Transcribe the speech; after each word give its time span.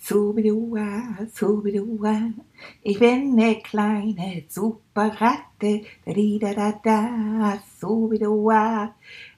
subidua, 0.00 1.28
subidua. 1.32 2.32
Ich 2.82 2.98
bin 2.98 3.34
ne 3.34 3.60
kleine 3.60 4.44
Superratte, 4.48 5.82
da 6.04 6.54
da 6.54 6.72
da 6.82 7.58
subidua. 7.78 8.94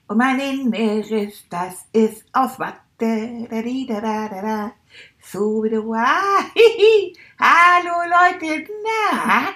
Und 0.07 0.17
mein 0.17 0.39
Inneres, 0.39 1.45
das 1.49 1.85
ist 1.91 2.25
aus 2.33 2.57
Watte, 2.59 3.47
da 3.49 3.61
da 3.61 4.01
da 4.01 4.29
da 4.29 4.41
da, 4.41 4.71
subidua. 5.19 6.05
Hihi. 6.55 7.13
Hallo 7.39 7.95
Leute, 8.07 8.65
na? 8.83 9.49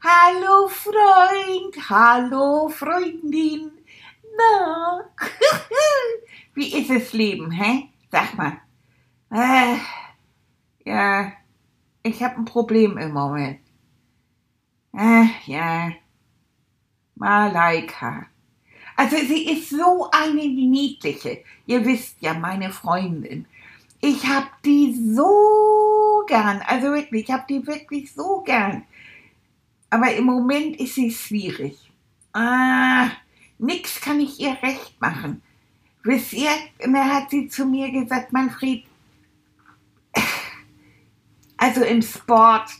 Hallo 0.00 0.68
Freund, 0.68 1.76
hallo 1.88 2.68
Freundin, 2.68 3.70
na? 4.36 5.10
Wie 6.54 6.78
ist 6.78 6.90
das 6.90 7.12
Leben, 7.12 7.50
hä? 7.50 7.88
Sag 8.10 8.36
mal. 8.36 8.58
Äh, 9.30 9.76
ja, 10.84 11.32
ich 12.02 12.22
habe 12.22 12.36
ein 12.36 12.44
Problem 12.44 12.98
im 12.98 13.12
Moment. 13.12 13.60
Äh, 14.92 15.26
ja. 15.46 15.92
Malaika. 17.14 18.26
Also 18.96 19.16
sie 19.16 19.50
ist 19.50 19.70
so 19.70 20.08
eine 20.10 20.42
niedliche. 20.42 21.44
Ihr 21.66 21.84
wisst 21.84 22.16
ja, 22.20 22.34
meine 22.34 22.70
Freundin. 22.70 23.46
Ich 24.00 24.26
hab 24.26 24.62
die 24.62 24.94
so 25.14 26.24
gern. 26.26 26.60
Also 26.66 26.88
wirklich, 26.88 27.24
ich 27.24 27.32
hab 27.32 27.46
die 27.46 27.66
wirklich 27.66 28.12
so 28.12 28.40
gern. 28.40 28.84
Aber 29.90 30.12
im 30.12 30.24
Moment 30.24 30.76
ist 30.80 30.94
sie 30.94 31.10
schwierig. 31.10 31.78
Ah, 32.32 33.10
nix 33.58 34.00
kann 34.00 34.20
ich 34.20 34.40
ihr 34.40 34.56
recht 34.62 35.00
machen. 35.00 35.42
Wisst 36.02 36.32
ihr, 36.32 36.50
da 36.78 37.04
hat 37.04 37.30
sie 37.30 37.48
zu 37.48 37.64
mir 37.64 37.90
gesagt, 37.92 38.32
Manfred, 38.32 38.84
also 41.62 41.82
im 41.84 42.02
Sport, 42.02 42.70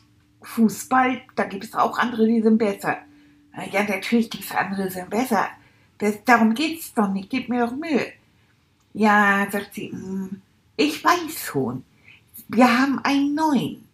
Fußball, 0.43 1.21
da 1.37 1.45
gibt 1.45 1.63
es 1.63 1.75
auch 1.75 1.97
andere, 1.99 2.27
die 2.27 2.43
sind 2.43 2.59
besser. 2.59 2.97
Ja, 3.71 3.85
natürlich 3.85 4.29
gibt 4.29 4.43
es 4.43 4.51
andere, 4.51 4.87
die 4.87 4.91
sind 4.91 5.09
besser. 5.09 5.47
Das, 5.99 6.17
darum 6.25 6.53
geht's 6.53 6.93
doch 6.93 7.07
nicht, 7.07 7.31
gib 7.31 7.49
mir 7.49 7.65
doch 7.65 7.77
Mühe. 7.77 8.13
Ja, 8.93 9.47
sagt 9.53 9.75
sie, 9.75 9.93
hm, 9.93 10.41
ich 10.77 11.05
weiß 11.05 11.45
schon. 11.45 11.85
Wir 12.49 12.77
haben 12.77 12.99
einen 13.05 13.37
neuen. 13.37 13.89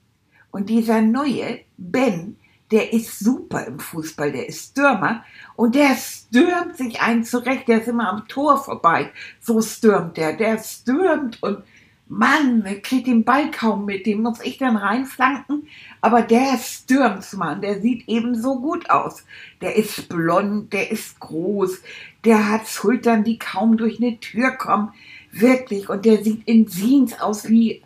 Und 0.50 0.70
dieser 0.70 1.02
neue, 1.02 1.60
Ben, 1.76 2.38
der 2.70 2.90
ist 2.94 3.18
super 3.18 3.66
im 3.66 3.80
Fußball, 3.80 4.32
der 4.32 4.48
ist 4.48 4.70
Stürmer 4.70 5.22
und 5.54 5.74
der 5.74 5.96
stürmt 5.96 6.78
sich 6.78 6.98
einen 7.02 7.24
zurecht, 7.24 7.68
der 7.68 7.82
ist 7.82 7.88
immer 7.88 8.08
am 8.08 8.26
Tor 8.26 8.64
vorbei. 8.64 9.12
So 9.38 9.60
stürmt 9.60 10.16
der, 10.16 10.32
der 10.34 10.56
stürmt 10.62 11.42
und 11.42 11.62
Mann, 12.08 12.64
kriegt 12.82 13.06
den 13.06 13.24
Ball 13.24 13.50
kaum 13.50 13.84
mit, 13.84 14.06
den 14.06 14.22
muss 14.22 14.40
ich 14.40 14.56
dann 14.56 14.76
reinflanken, 14.76 15.68
aber 16.00 16.22
der 16.22 16.56
stürmt, 16.58 17.30
Mann, 17.34 17.60
der 17.60 17.80
sieht 17.80 18.08
eben 18.08 18.34
so 18.34 18.60
gut 18.60 18.88
aus. 18.88 19.24
Der 19.60 19.76
ist 19.76 20.08
blond, 20.08 20.72
der 20.72 20.90
ist 20.90 21.20
groß, 21.20 21.82
der 22.24 22.50
hat 22.50 22.66
Schultern, 22.66 23.24
die 23.24 23.38
kaum 23.38 23.76
durch 23.76 23.98
eine 23.98 24.18
Tür 24.20 24.52
kommen, 24.52 24.92
wirklich, 25.32 25.88
und 25.90 26.06
der 26.06 26.24
sieht 26.24 26.48
in 26.48 26.66
Jeans 26.66 27.20
aus 27.20 27.48
wie, 27.48 27.82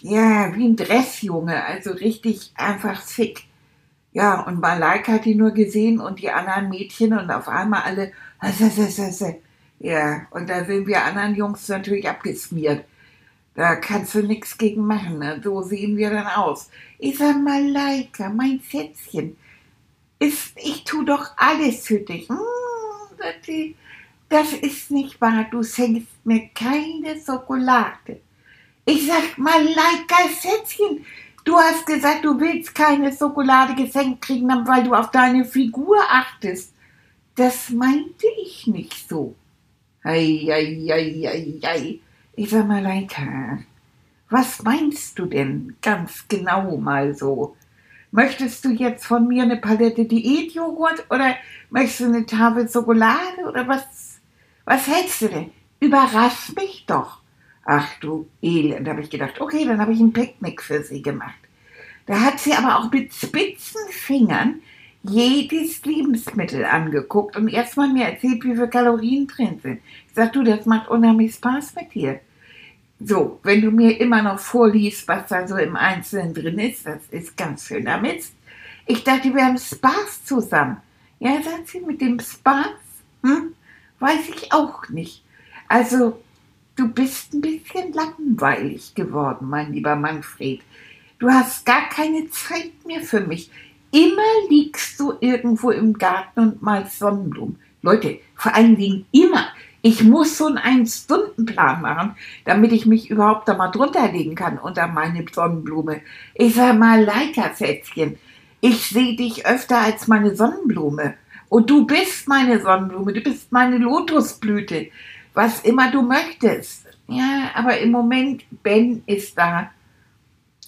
ja, 0.00 0.54
wie 0.54 0.66
ein 0.66 0.76
Dressjunge, 0.76 1.64
also 1.64 1.92
richtig 1.92 2.52
einfach 2.54 3.00
sick. 3.00 3.44
Ja, 4.12 4.42
und 4.42 4.60
Malaika 4.60 5.12
hat 5.12 5.26
ihn 5.26 5.38
nur 5.38 5.52
gesehen 5.52 6.00
und 6.00 6.20
die 6.20 6.30
anderen 6.30 6.68
Mädchen 6.70 7.16
und 7.16 7.30
auf 7.30 7.48
einmal 7.48 7.82
alle, 7.82 8.12
ja, 9.80 10.26
und 10.30 10.50
da 10.50 10.64
sind 10.64 10.86
wir 10.86 11.04
anderen 11.04 11.34
Jungs 11.34 11.68
natürlich 11.68 12.08
abgesmiert. 12.08 12.84
Da 13.58 13.74
kannst 13.74 14.14
du 14.14 14.22
nichts 14.22 14.56
gegen 14.56 14.86
machen, 14.86 15.18
ne? 15.18 15.40
so 15.42 15.62
sehen 15.62 15.96
wir 15.96 16.10
dann 16.10 16.28
aus. 16.28 16.70
Ich 17.00 17.18
sag 17.18 17.42
Malaika, 17.42 18.28
mein 18.28 18.60
Schätzchen, 18.60 19.36
ist, 20.20 20.52
ich 20.54 20.84
tu 20.84 21.02
doch 21.02 21.32
alles 21.36 21.84
für 21.84 21.98
dich. 21.98 22.28
Hm, 22.28 23.74
das 24.28 24.52
ist 24.52 24.92
nicht 24.92 25.20
wahr, 25.20 25.44
du 25.50 25.64
schenkst 25.64 26.06
mir 26.22 26.50
keine 26.54 27.20
Schokolade. 27.20 28.20
Ich 28.84 29.08
sag 29.08 29.36
Malaika, 29.38 30.16
Schätzchen, 30.40 31.04
Du 31.42 31.56
hast 31.56 31.84
gesagt, 31.84 32.24
du 32.24 32.38
willst 32.38 32.74
keine 32.74 33.10
Schokolade 33.10 33.74
geschenkt 33.74 34.20
kriegen, 34.20 34.48
weil 34.68 34.84
du 34.84 34.94
auf 34.94 35.10
deine 35.10 35.44
Figur 35.44 35.98
achtest. 36.08 36.74
Das 37.34 37.70
meinte 37.70 38.26
ich 38.40 38.68
nicht 38.68 39.08
so. 39.08 39.34
Ei, 40.04 40.46
ei, 40.48 40.92
ei, 40.92 41.26
ei, 41.26 41.58
ei. 41.62 42.00
Ich 42.40 42.50
sag 42.50 42.68
mal, 42.68 42.80
Leika, 42.80 43.58
was 44.30 44.62
meinst 44.62 45.18
du 45.18 45.26
denn 45.26 45.74
ganz 45.82 46.24
genau 46.28 46.76
mal 46.76 47.12
so? 47.12 47.56
Möchtest 48.12 48.64
du 48.64 48.68
jetzt 48.68 49.06
von 49.06 49.26
mir 49.26 49.42
eine 49.42 49.56
Palette 49.56 50.04
Diätjoghurt 50.04 51.04
oder 51.10 51.34
möchtest 51.68 51.98
du 51.98 52.04
eine 52.04 52.26
Tafel 52.26 52.68
Schokolade 52.68 53.42
oder 53.44 53.66
was? 53.66 54.20
Was 54.64 54.86
hältst 54.86 55.22
du 55.22 55.28
denn? 55.30 55.50
Überrasch 55.80 56.54
mich 56.54 56.84
doch. 56.86 57.22
Ach 57.64 57.88
du 57.98 58.28
Elend, 58.40 58.86
habe 58.86 59.00
ich 59.00 59.10
gedacht. 59.10 59.40
Okay, 59.40 59.64
dann 59.64 59.80
habe 59.80 59.92
ich 59.92 59.98
ein 59.98 60.12
Picknick 60.12 60.62
für 60.62 60.84
sie 60.84 61.02
gemacht. 61.02 61.40
Da 62.06 62.20
hat 62.20 62.38
sie 62.38 62.52
aber 62.52 62.78
auch 62.78 62.92
mit 62.92 63.12
spitzen 63.12 63.80
Fingern 63.90 64.62
jedes 65.02 65.84
Lebensmittel 65.84 66.64
angeguckt 66.64 67.36
und 67.36 67.48
erstmal 67.48 67.88
mir 67.88 68.04
erzählt, 68.04 68.44
wie 68.44 68.54
viele 68.54 68.70
Kalorien 68.70 69.26
drin 69.26 69.58
sind. 69.60 69.80
Ich 70.06 70.14
sag, 70.14 70.32
du, 70.32 70.44
das 70.44 70.66
macht 70.66 70.88
unheimlich 70.88 71.34
Spaß 71.34 71.74
mit 71.74 71.94
dir. 71.94 72.20
So, 73.00 73.38
wenn 73.42 73.60
du 73.60 73.70
mir 73.70 74.00
immer 74.00 74.22
noch 74.22 74.38
vorliest, 74.38 75.06
was 75.06 75.28
da 75.28 75.46
so 75.46 75.56
im 75.56 75.76
Einzelnen 75.76 76.34
drin 76.34 76.58
ist, 76.58 76.86
das 76.86 77.00
ist 77.10 77.36
ganz 77.36 77.66
schön 77.66 77.84
damit. 77.84 78.24
Ich 78.86 79.04
dachte, 79.04 79.32
wir 79.34 79.44
haben 79.44 79.58
Spaß 79.58 80.24
zusammen. 80.24 80.78
Ja, 81.20 81.40
sagt 81.42 81.68
sie, 81.68 81.80
mit 81.80 82.00
dem 82.00 82.18
Spaß, 82.18 82.66
hm, 83.22 83.54
weiß 84.00 84.28
ich 84.30 84.52
auch 84.52 84.88
nicht. 84.88 85.22
Also, 85.68 86.18
Du 86.78 86.86
bist 86.86 87.34
ein 87.34 87.40
bisschen 87.40 87.92
langweilig 87.92 88.94
geworden, 88.94 89.48
mein 89.48 89.72
lieber 89.72 89.96
Manfred. 89.96 90.60
Du 91.18 91.28
hast 91.28 91.66
gar 91.66 91.88
keine 91.88 92.30
Zeit 92.30 92.86
mehr 92.86 93.00
für 93.00 93.18
mich. 93.18 93.50
Immer 93.90 94.22
liegst 94.48 95.00
du 95.00 95.14
irgendwo 95.20 95.72
im 95.72 95.94
Garten 95.94 96.38
und 96.38 96.62
malst 96.62 97.00
Sonnenblumen. 97.00 97.58
Leute, 97.82 98.20
vor 98.36 98.54
allen 98.54 98.76
Dingen 98.76 99.06
immer. 99.10 99.48
Ich 99.80 100.02
muss 100.02 100.36
so 100.36 100.46
einen 100.46 100.86
Stundenplan 100.86 101.82
machen, 101.82 102.16
damit 102.44 102.72
ich 102.72 102.86
mich 102.86 103.10
überhaupt 103.10 103.48
da 103.48 103.54
mal 103.54 103.68
drunter 103.68 104.10
legen 104.10 104.34
kann 104.34 104.58
unter 104.58 104.88
meine 104.88 105.24
Sonnenblume. 105.30 106.00
Ich 106.34 106.54
sag 106.54 106.78
mal, 106.78 107.04
Leiterfätzchen, 107.04 108.18
ich 108.60 108.88
sehe 108.88 109.16
dich 109.16 109.46
öfter 109.46 109.78
als 109.78 110.08
meine 110.08 110.34
Sonnenblume. 110.34 111.14
Und 111.48 111.70
du 111.70 111.86
bist 111.86 112.28
meine 112.28 112.60
Sonnenblume, 112.60 113.12
du 113.12 113.20
bist 113.20 113.52
meine 113.52 113.78
Lotusblüte 113.78 114.88
was 115.38 115.60
immer 115.60 115.88
du 115.92 116.02
möchtest. 116.02 116.84
Ja, 117.06 117.52
aber 117.54 117.78
im 117.78 117.92
Moment, 117.92 118.44
Ben 118.64 119.04
ist 119.06 119.38
da, 119.38 119.70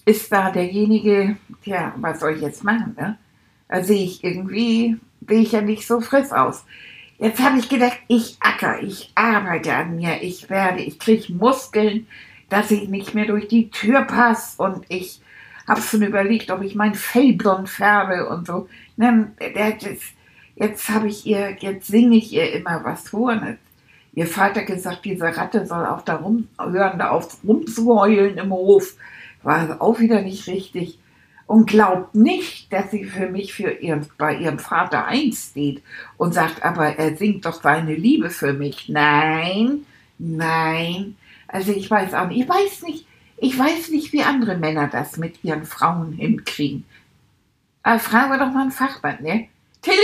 ist 0.04 0.30
da 0.30 0.52
derjenige, 0.52 1.36
ja, 1.64 1.92
was 1.96 2.20
soll 2.20 2.36
ich 2.36 2.42
jetzt 2.42 2.62
machen, 2.62 2.94
ne? 2.96 3.18
Da 3.68 3.82
sehe 3.82 4.04
ich 4.04 4.22
irgendwie, 4.22 4.96
sehe 5.28 5.40
ich 5.40 5.50
ja 5.50 5.60
nicht 5.60 5.88
so 5.88 6.00
frisch 6.00 6.30
aus. 6.30 6.64
Jetzt 7.20 7.38
habe 7.43 7.58
ich 7.58 7.69
gedacht, 7.69 7.99
ich 8.08 8.38
acker, 8.40 8.82
ich 8.82 9.12
arbeite 9.14 9.75
an 9.75 9.96
mir, 9.96 10.22
ich 10.22 10.49
werde, 10.49 10.81
ich 10.81 10.99
kriege 10.99 11.34
Muskeln, 11.34 12.06
dass 12.49 12.70
ich 12.70 12.88
nicht 12.88 13.14
mehr 13.14 13.26
durch 13.26 13.46
die 13.46 13.69
Tür 13.69 14.05
passe 14.05 14.61
und 14.62 14.87
ich 14.88 15.20
habe 15.69 15.82
schon 15.82 16.00
überlegt, 16.00 16.50
ob 16.50 16.62
ich 16.62 16.75
mein 16.75 16.94
Fell 16.94 17.34
blond 17.34 17.69
färbe 17.69 18.26
und 18.26 18.46
so. 18.46 18.70
Jetzt 20.56 20.88
habe 20.88 21.08
ich 21.08 21.26
ihr, 21.26 21.56
jetzt 21.61 21.88
singe 21.88 22.17
ich 22.17 22.32
ihr 22.32 22.55
immer 22.55 22.82
was 22.84 23.11
vor. 23.11 23.34
Ne? 23.34 23.58
Ihr 24.14 24.26
Vater 24.26 24.62
gesagt, 24.62 25.05
diese 25.05 25.37
Ratte 25.37 25.66
soll 25.66 25.84
auch 25.84 26.02
da 26.02 26.16
rum, 26.16 26.49
hören, 26.58 26.99
da 26.99 27.11
auf 27.11 27.37
rumzuheulen 27.44 28.38
im 28.38 28.50
Hof. 28.50 28.94
War 29.43 29.81
auch 29.82 30.00
wieder 30.00 30.23
nicht 30.23 30.46
richtig. 30.46 30.99
Und 31.50 31.67
glaubt 31.67 32.14
nicht, 32.14 32.73
dass 32.73 32.93
sie 32.93 33.05
für 33.05 33.29
mich 33.29 33.52
für 33.52 33.73
ihren, 33.73 34.06
bei 34.17 34.37
ihrem 34.37 34.61
Vater 34.61 35.06
einsteht 35.06 35.82
und 36.17 36.32
sagt, 36.32 36.62
aber 36.62 36.97
er 36.97 37.17
singt 37.17 37.44
doch 37.44 37.61
seine 37.61 37.97
Liebe 37.97 38.31
für 38.31 38.52
mich. 38.52 38.88
Nein, 38.88 39.85
nein. 40.19 41.17
Also 41.49 41.73
ich 41.73 41.91
weiß 41.91 42.14
auch 42.14 42.29
nicht. 42.29 42.43
Ich 42.43 42.49
weiß 42.49 42.82
nicht, 42.82 43.05
Ich 43.38 43.58
weiß 43.58 43.88
nicht, 43.88 44.12
wie 44.12 44.23
andere 44.23 44.56
Männer 44.58 44.87
das 44.87 45.17
mit 45.17 45.43
ihren 45.43 45.64
Frauen 45.64 46.12
hinkriegen. 46.12 46.85
Aber 47.82 47.99
fragen 47.99 48.31
wir 48.31 48.38
doch 48.38 48.52
mal 48.52 48.62
einen 48.62 48.70
Fachmann, 48.70 49.20
ne? 49.20 49.49
Tilly! 49.82 49.97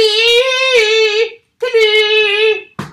Tilly! 1.61 2.89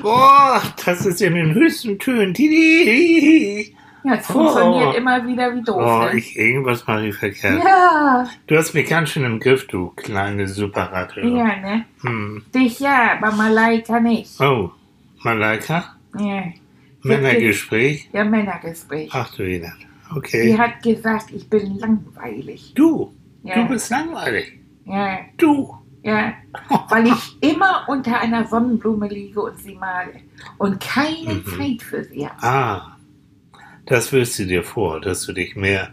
Boah, 0.00 0.62
das 0.86 1.04
ist 1.04 1.20
in 1.20 1.34
den 1.34 1.52
höchsten 1.52 1.98
Tönen. 1.98 2.32
Tidi. 2.32 3.76
Ja, 4.02 4.14
es 4.14 4.28
Oh. 4.30 4.32
funktioniert 4.34 4.94
immer 4.96 5.26
wieder 5.26 5.54
wie 5.54 5.62
doof. 5.62 5.76
Oh, 5.78 6.04
ne? 6.04 6.16
ich, 6.16 6.36
irgendwas 6.36 6.86
mache 6.86 7.06
ich 7.08 7.14
verkehrt. 7.16 7.62
ja, 7.62 8.26
Du 8.46 8.56
hast 8.56 8.72
mich 8.74 8.88
ganz 8.88 9.10
schön 9.10 9.24
im 9.24 9.38
Griff, 9.40 9.66
du 9.66 9.90
kleine 9.96 10.48
Superratte. 10.48 11.20
ja, 11.20 11.56
ne? 11.56 11.84
Hm. 12.02 12.42
Dich 12.54 12.80
ja, 12.80 13.12
aber 13.20 13.32
Malaika 13.32 14.00
nicht. 14.00 14.40
Oh, 14.40 14.70
Malaika? 15.22 15.96
Ja, 16.18 16.44
Männergespräch? 17.02 18.08
ja 18.12 18.24
Männergespräch. 18.24 19.10
Ach 19.12 19.34
du. 19.34 19.44
Die 19.44 19.62
Okay. 20.16 20.56
hat 20.58 20.82
gesagt, 20.82 21.30
ich 21.32 21.48
bin 21.48 21.78
langweilig. 21.78 22.72
Du, 22.74 23.12
Ja, 23.42 23.54
du 23.56 23.68
bist 23.68 23.90
langweilig. 23.90 24.58
ja, 24.84 25.18
Du. 25.36 25.76
ja. 26.02 26.32
Weil 26.88 27.06
ich 27.06 27.36
immer 27.42 27.84
unter 27.88 28.18
einer 28.20 28.44
Sonnenblume 28.46 29.08
liege 29.08 29.40
und 29.40 29.56
sie 29.58 29.74
male. 29.76 30.12
Und 30.58 30.80
keine 30.80 31.34
Mhm. 31.34 31.44
Zeit 31.44 31.82
für 31.82 32.04
sie 32.04 32.26
habe. 32.26 32.42
Ah, 32.42 32.96
das 33.90 34.12
wirst 34.12 34.38
du 34.38 34.46
dir 34.46 34.62
vor, 34.62 35.00
dass 35.00 35.26
du 35.26 35.32
dich 35.32 35.56
mehr 35.56 35.88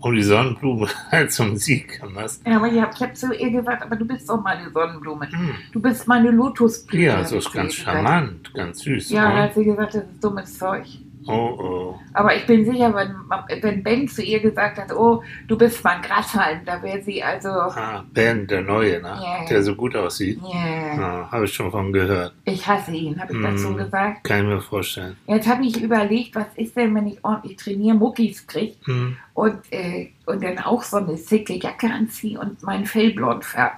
um 0.00 0.14
die 0.14 0.22
Sonnenblume 0.22 0.86
als 1.10 1.40
um 1.40 1.56
sie 1.56 1.80
kümmerst. 1.80 2.46
Ja, 2.46 2.56
aber 2.56 2.68
ich 2.68 2.80
habe 2.80 2.94
hab 2.94 3.16
zu 3.16 3.32
ihr 3.34 3.50
gesagt, 3.50 3.82
aber 3.82 3.96
du 3.96 4.04
bist 4.04 4.28
doch 4.28 4.40
meine 4.42 4.70
Sonnenblume. 4.70 5.32
Hm. 5.32 5.54
Du 5.72 5.80
bist 5.80 6.06
meine 6.06 6.30
Lotusblüte. 6.30 7.04
Ja, 7.04 7.16
das 7.16 7.32
ist 7.32 7.52
ganz 7.52 7.74
charmant, 7.74 8.52
ganz 8.54 8.80
süß. 8.80 9.10
Ja, 9.10 9.22
da 9.22 9.28
ne? 9.34 9.42
hat 9.42 9.54
sie 9.54 9.64
gesagt, 9.64 9.94
das 9.94 10.04
ist 10.04 10.22
dummes 10.22 10.58
Zeug. 10.58 10.86
Oh, 11.28 11.58
oh. 11.60 12.00
Aber 12.14 12.34
ich 12.34 12.46
bin 12.46 12.64
sicher, 12.64 12.92
wenn, 12.94 13.14
wenn 13.62 13.82
Ben 13.82 14.08
zu 14.08 14.22
ihr 14.22 14.40
gesagt 14.40 14.78
hat, 14.78 14.92
oh, 14.92 15.22
du 15.46 15.56
bist 15.58 15.84
mein 15.84 16.00
Grashalm, 16.02 16.60
da 16.64 16.82
wäre 16.82 17.02
sie 17.02 17.22
also, 17.22 17.48
Ah, 17.50 18.04
Ben, 18.12 18.46
der 18.46 18.62
Neue, 18.62 19.00
ne? 19.02 19.08
Ja. 19.22 19.44
Der 19.48 19.62
so 19.62 19.74
gut 19.74 19.94
aussieht. 19.94 20.40
yeah, 20.42 20.98
Ah, 20.98 21.28
Habe 21.32 21.44
ich 21.44 21.52
schon 21.54 21.70
von 21.70 21.92
gehört. 21.92 22.34
ich 22.44 22.66
hasse 22.66 22.92
ihn, 22.92 23.20
habe 23.20 23.32
ich 23.34 23.42
dazu 23.42 23.68
Hm. 23.68 23.76
gesagt. 23.76 24.24
Kann 24.24 24.38
ich 24.40 24.54
mir 24.54 24.60
vorstellen. 24.60 25.16
Jetzt 25.26 25.46
habe 25.48 25.64
ich 25.64 25.80
überlegt, 25.82 26.34
was 26.34 26.46
ist 26.56 26.76
denn, 26.76 26.94
wenn 26.94 27.06
ich 27.06 27.22
ordentlich 27.24 27.56
trainiere, 27.56 27.96
Muckis 27.96 28.46
kriege 28.46 28.74
Hm. 28.84 29.16
und, 29.34 29.58
äh, 29.70 30.10
und 30.26 30.42
dann 30.42 30.58
auch 30.60 30.82
so 30.82 30.96
eine 30.96 31.16
sicke 31.16 31.54
Jacke 31.58 31.88
anziehe 31.90 32.40
und 32.40 32.62
mein 32.62 32.86
Fell 32.86 33.12
blond 33.12 33.44
färbe. 33.44 33.76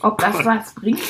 Ob 0.00 0.18
das 0.18 0.44
was 0.44 0.74
bringt? 0.74 1.00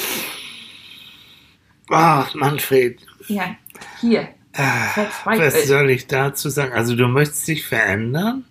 Ach, 1.90 2.34
Manfred, 2.34 3.00
Ja, 3.28 3.56
hier. 4.00 4.28
Ah, 4.56 4.88
Verzweifelt. 4.94 5.54
was 5.54 5.66
soll 5.66 5.90
ich 5.90 6.06
dazu 6.06 6.48
sagen? 6.48 6.72
Also 6.72 6.96
du 6.96 7.08
möchtest 7.08 7.46
dich 7.48 7.66
verändern? 7.66 8.44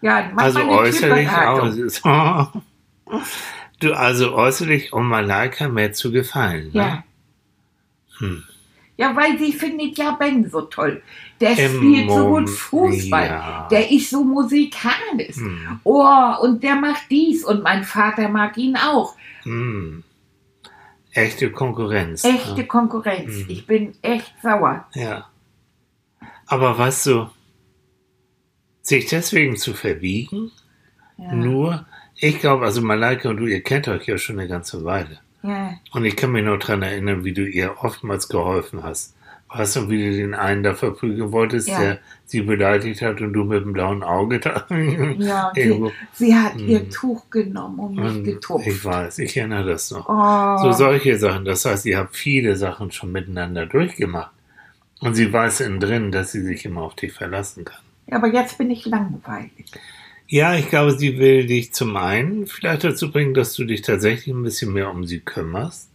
Ja, 0.00 0.30
mach 0.34 0.44
also 0.44 0.60
äußerlich 0.68 1.30
aus. 1.30 2.02
Du, 3.80 3.94
also 3.94 4.34
äußerlich, 4.36 4.92
um 4.92 5.08
Malaika 5.08 5.68
mehr 5.68 5.92
zu 5.92 6.12
gefallen. 6.12 6.70
Ja. 6.72 6.84
Ne? 6.84 7.04
Hm. 8.18 8.42
Ja, 8.96 9.16
weil 9.16 9.36
sie 9.36 9.52
findet 9.52 9.98
ja 9.98 10.12
Ben 10.12 10.48
so 10.48 10.60
toll. 10.62 11.02
Der 11.40 11.58
Im 11.58 11.76
spielt 11.76 12.08
so 12.08 12.28
gut 12.28 12.48
Fußball. 12.48 13.26
Ja. 13.26 13.68
Der 13.68 13.90
ist 13.90 14.10
so 14.10 14.22
musikalisch. 14.22 15.34
Hm. 15.34 15.80
Oh, 15.82 16.34
und 16.42 16.62
der 16.62 16.76
macht 16.76 17.10
dies 17.10 17.44
und 17.44 17.64
mein 17.64 17.82
Vater 17.82 18.28
mag 18.28 18.56
ihn 18.56 18.76
auch. 18.76 19.16
Hm. 19.42 20.04
Echte 21.12 21.50
Konkurrenz. 21.50 22.24
Echte 22.24 22.64
Konkurrenz. 22.64 23.34
Mhm. 23.34 23.46
Ich 23.48 23.66
bin 23.66 23.94
echt 24.02 24.32
sauer. 24.40 24.86
Ja. 24.94 25.26
Aber 26.52 26.76
weißt 26.76 27.06
du, 27.06 27.28
sich 28.82 29.06
deswegen 29.06 29.56
zu 29.56 29.72
verbiegen, 29.74 30.50
Ja. 31.16 31.32
nur, 31.34 31.86
ich 32.16 32.40
glaube, 32.40 32.64
also 32.66 32.82
Malaika 32.82 33.30
und 33.30 33.38
du, 33.38 33.46
ihr 33.46 33.62
kennt 33.62 33.88
euch 33.88 34.06
ja 34.06 34.18
schon 34.18 34.38
eine 34.38 34.48
ganze 34.48 34.84
Weile. 34.84 35.18
ja. 35.42 35.74
Und 35.92 36.04
ich 36.04 36.14
kann 36.14 36.30
mich 36.32 36.44
noch 36.44 36.58
daran 36.58 36.82
erinnern, 36.82 37.24
wie 37.24 37.32
du 37.32 37.46
ihr 37.48 37.76
oftmals 37.82 38.28
geholfen 38.28 38.82
hast. 38.82 39.16
Weißt 39.54 39.76
du, 39.76 39.88
wie 39.90 39.98
du 40.10 40.16
den 40.16 40.34
einen 40.34 40.62
da 40.62 40.74
verprügeln 40.74 41.32
wolltest, 41.32 41.68
Ja. 41.68 41.78
der 41.80 41.98
sie 42.26 42.42
beleidigt 42.42 43.02
hat 43.02 43.20
und 43.22 43.32
du 43.32 43.44
mit 43.44 43.64
dem 43.64 43.72
blauen 43.72 44.02
Auge 44.02 44.38
da. 44.40 44.66
Ja, 45.18 45.52
sie, 45.54 45.90
sie 46.12 46.34
hat 46.34 46.56
Mhm. 46.56 46.68
ihr 46.68 46.88
Tuch 46.90 47.28
genommen 47.30 47.78
und 47.78 47.94
mich 47.96 48.24
getupft. 48.24 48.66
ich 48.66 48.84
weiß, 48.84 49.18
ich 49.20 49.36
erinnere 49.36 49.64
das 49.70 49.90
noch. 49.90 50.06
Oh, 50.08 50.62
So 50.64 50.72
solche 50.72 51.18
Sachen. 51.18 51.44
Das 51.44 51.64
heißt, 51.64 51.86
ihr 51.86 51.96
habt 51.98 52.14
viele 52.16 52.56
Sachen 52.56 52.90
schon 52.92 53.10
miteinander 53.12 53.64
durchgemacht. 53.66 54.32
Und 55.02 55.14
sie 55.14 55.32
weiß 55.32 55.60
innen 55.60 55.80
drin, 55.80 56.12
dass 56.12 56.32
sie 56.32 56.42
sich 56.42 56.64
immer 56.64 56.82
auf 56.82 56.94
dich 56.94 57.12
verlassen 57.12 57.64
kann. 57.64 57.82
ja, 58.06 58.16
aber 58.16 58.28
jetzt 58.32 58.56
bin 58.56 58.70
ich 58.70 58.86
langweilig. 58.86 59.66
Ja, 60.28 60.54
ich 60.54 60.70
glaube, 60.70 60.92
sie 60.92 61.18
will 61.18 61.46
dich 61.46 61.74
zum 61.74 61.96
einen 61.96 62.46
vielleicht 62.46 62.84
dazu 62.84 63.10
bringen, 63.10 63.34
dass 63.34 63.54
du 63.54 63.64
dich 63.64 63.82
tatsächlich 63.82 64.34
ein 64.34 64.42
bisschen 64.42 64.72
mehr 64.72 64.90
um 64.90 65.04
sie 65.04 65.20
kümmerst. 65.20 65.90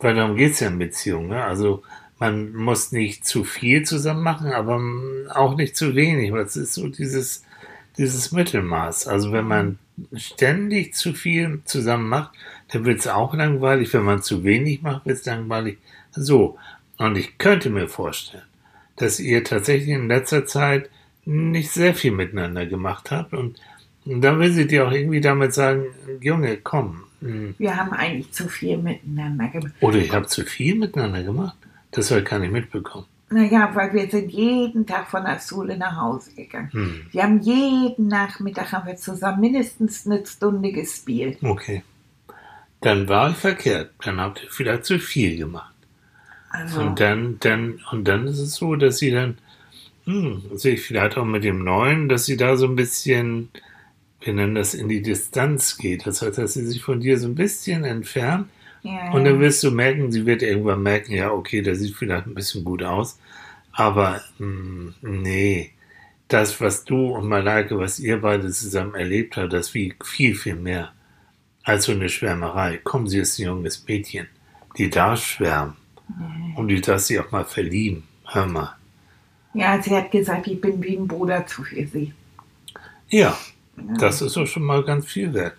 Weil 0.00 0.16
darum 0.16 0.36
geht's 0.36 0.60
ja 0.60 0.68
in 0.68 0.78
Beziehungen. 0.78 1.28
Ne? 1.28 1.42
Also 1.42 1.82
man 2.18 2.52
muss 2.52 2.92
nicht 2.92 3.24
zu 3.24 3.44
viel 3.44 3.84
zusammen 3.84 4.22
machen, 4.22 4.52
aber 4.52 4.82
auch 5.30 5.56
nicht 5.56 5.76
zu 5.76 5.94
wenig. 5.94 6.32
Weil 6.32 6.42
es 6.42 6.56
ist 6.56 6.74
so 6.74 6.88
dieses, 6.88 7.44
dieses 7.96 8.32
Mittelmaß. 8.32 9.06
Also 9.06 9.32
wenn 9.32 9.46
man 9.46 9.78
ständig 10.16 10.94
zu 10.94 11.14
viel 11.14 11.62
zusammen 11.64 12.08
macht, 12.08 12.32
dann 12.72 12.84
wird's 12.84 13.06
auch 13.06 13.32
langweilig. 13.32 13.94
Wenn 13.94 14.02
man 14.02 14.22
zu 14.22 14.42
wenig 14.42 14.82
macht, 14.82 15.06
wird's 15.06 15.24
langweilig. 15.24 15.78
So. 16.10 16.58
Und 16.98 17.16
ich 17.16 17.38
könnte 17.38 17.70
mir 17.70 17.88
vorstellen, 17.88 18.44
dass 18.96 19.18
ihr 19.20 19.44
tatsächlich 19.44 19.88
in 19.90 20.08
letzter 20.08 20.46
Zeit 20.46 20.90
nicht 21.24 21.70
sehr 21.70 21.94
viel 21.94 22.12
miteinander 22.12 22.66
gemacht 22.66 23.10
habt. 23.10 23.32
Und, 23.32 23.58
dann 24.06 24.38
will 24.38 24.52
sie 24.52 24.66
dir 24.66 24.86
auch 24.86 24.92
irgendwie 24.92 25.22
damit 25.22 25.54
sagen, 25.54 25.86
Junge, 26.20 26.58
komm. 26.58 27.04
hm. 27.20 27.54
Wir 27.56 27.74
haben 27.74 27.92
eigentlich 27.92 28.30
zu 28.32 28.48
viel 28.48 28.76
miteinander 28.76 29.48
gemacht. 29.48 29.72
Oder 29.80 29.98
ihr 29.98 30.12
habt 30.12 30.28
zu 30.28 30.44
viel 30.44 30.74
miteinander 30.74 31.22
gemacht. 31.22 31.56
Das 31.90 32.10
habe 32.10 32.20
ich 32.20 32.26
gar 32.26 32.38
nicht 32.38 32.52
mitbekommen. 32.52 33.06
Naja, 33.30 33.70
weil 33.72 33.92
wir 33.94 34.10
sind 34.10 34.30
jeden 34.30 34.86
Tag 34.86 35.08
von 35.08 35.24
der 35.24 35.40
Schule 35.40 35.78
nach 35.78 35.96
Hause 35.96 36.34
gegangen. 36.34 36.70
Hm. 36.72 37.06
Wir 37.10 37.22
haben 37.22 37.40
jeden 37.40 38.08
Nachmittag 38.08 38.72
haben 38.72 38.86
wir 38.86 38.96
zusammen 38.96 39.40
mindestens 39.40 40.06
eine 40.06 40.24
Stunde 40.26 40.70
gespielt. 40.70 41.38
Okay. 41.42 41.82
Dann 42.82 43.08
war 43.08 43.30
ich 43.30 43.36
verkehrt. 43.36 43.92
Dann 44.04 44.20
habt 44.20 44.42
ihr 44.42 44.50
vielleicht 44.50 44.84
zu 44.84 44.98
viel 44.98 45.38
gemacht. 45.38 45.73
Also, 46.54 46.80
Und 46.80 47.00
dann, 47.00 47.38
dann, 47.40 47.80
und 47.90 48.06
dann 48.06 48.26
ist 48.26 48.38
es 48.38 48.54
so, 48.56 48.76
dass 48.76 48.98
sie 48.98 49.10
dann, 49.10 49.38
hm, 50.04 50.42
sich 50.56 50.82
vielleicht 50.82 51.16
auch 51.18 51.24
mit 51.24 51.44
dem 51.44 51.64
Neuen, 51.64 52.08
dass 52.08 52.26
sie 52.26 52.36
da 52.36 52.56
so 52.56 52.66
ein 52.66 52.76
bisschen, 52.76 53.50
wir 54.20 54.34
nennen 54.34 54.54
das 54.56 54.74
in 54.74 54.88
die 54.88 55.02
Distanz 55.02 55.78
geht. 55.78 56.06
Das 56.06 56.22
heißt, 56.22 56.38
dass 56.38 56.54
sie 56.54 56.66
sich 56.66 56.82
von 56.82 57.00
dir 57.00 57.18
so 57.18 57.28
ein 57.28 57.34
bisschen 57.36 57.84
entfernt. 57.84 58.48
ja, 58.82 59.12
Und 59.12 59.24
dann 59.24 59.40
wirst 59.40 59.62
du 59.64 59.70
merken, 59.70 60.12
sie 60.12 60.26
wird 60.26 60.42
irgendwann 60.42 60.82
merken, 60.82 61.12
ja, 61.14 61.32
okay, 61.32 61.62
der 61.62 61.76
sieht 61.76 61.96
vielleicht 61.96 62.26
ein 62.26 62.34
bisschen 62.34 62.64
gut 62.64 62.82
aus. 62.82 63.18
Aber 63.72 64.22
mh, 64.38 64.94
nee, 65.02 65.72
das, 66.28 66.60
was 66.60 66.84
du 66.84 67.08
und 67.16 67.28
Malaike, 67.28 67.78
was 67.78 68.00
ihr 68.00 68.20
beide 68.20 68.50
zusammen 68.52 68.94
erlebt 68.94 69.36
habt, 69.36 69.52
das 69.52 69.74
wiegt 69.74 70.06
viel, 70.06 70.34
viel 70.36 70.56
mehr 70.56 70.92
als 71.64 71.86
so 71.86 71.92
eine 71.92 72.08
Schwärmerei. 72.10 72.80
Komm, 72.84 73.08
sie 73.08 73.20
ist 73.20 73.38
ein 73.38 73.46
junges 73.46 73.86
Mädchen. 73.88 74.28
Die 74.78 74.90
darf 74.90 75.24
schwärmen. 75.24 75.74
Und 76.56 76.68
die 76.68 76.80
darf 76.80 77.00
sich 77.00 77.18
auch 77.18 77.30
mal 77.32 77.44
verlieben. 77.44 78.04
Hör 78.26 78.46
mal. 78.46 78.74
ja, 79.54 79.80
sie 79.82 79.94
hat 79.94 80.10
gesagt, 80.10 80.46
ich 80.46 80.60
bin 80.60 80.82
wie 80.82 80.96
ein 80.96 81.06
Bruder 81.08 81.46
zu 81.46 81.62
für 81.62 81.86
sie. 81.86 82.12
Ja, 83.08 83.36
das 83.98 84.22
ist 84.22 84.36
doch 84.36 84.46
schon 84.46 84.64
mal 84.64 84.82
ganz 84.82 85.06
viel 85.06 85.32
wert. 85.34 85.54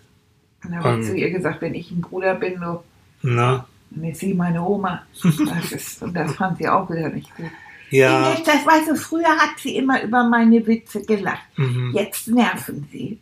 Und 0.64 0.72
dann 0.72 0.84
habe 0.84 1.00
ich 1.00 1.06
zu 1.06 1.14
ihr 1.16 1.30
gesagt, 1.30 1.60
wenn 1.62 1.74
ich 1.74 1.90
ein 1.90 2.00
Bruder 2.00 2.34
bin, 2.34 2.58
so, 2.58 2.82
Na, 3.22 3.66
dann 3.90 4.04
ist 4.04 4.20
sie 4.20 4.34
meine 4.34 4.62
Oma. 4.62 5.02
Das 5.22 5.72
ist, 5.72 6.02
und 6.02 6.14
das 6.14 6.34
fand 6.34 6.58
sie 6.58 6.68
auch 6.68 6.90
wieder 6.90 7.08
nicht 7.08 7.34
gut. 7.36 7.50
ja. 7.90 8.30
Ines, 8.32 8.42
das 8.44 8.66
weißt 8.66 8.88
du, 8.90 8.96
früher 8.96 9.28
hat 9.36 9.58
sie 9.58 9.76
immer 9.76 10.02
über 10.02 10.24
meine 10.28 10.66
Witze 10.66 11.02
gelacht. 11.02 11.46
Mhm. 11.56 11.92
Jetzt 11.94 12.28
nerven 12.28 12.88
sie. 12.90 13.18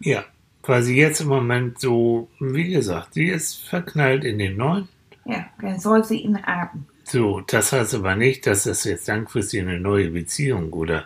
Ja, 0.00 0.24
weil 0.64 0.82
sie 0.82 0.96
jetzt 0.96 1.20
im 1.20 1.28
Moment 1.28 1.80
so, 1.80 2.28
wie 2.40 2.68
gesagt, 2.70 3.14
sie 3.14 3.28
ist 3.28 3.66
verknallt 3.68 4.24
in 4.24 4.38
den 4.38 4.56
Neuen. 4.56 4.88
Ja, 5.24 5.46
dann 5.60 5.78
soll 5.78 6.04
sie 6.04 6.18
ihn 6.18 6.42
haben. 6.44 6.86
So, 7.04 7.40
das 7.40 7.72
heißt 7.72 7.94
aber 7.94 8.14
nicht, 8.16 8.46
dass 8.46 8.64
das 8.64 8.84
jetzt 8.84 9.06
langfristig 9.08 9.60
eine 9.60 9.78
neue 9.80 10.10
Beziehung 10.10 10.72
oder, 10.72 11.04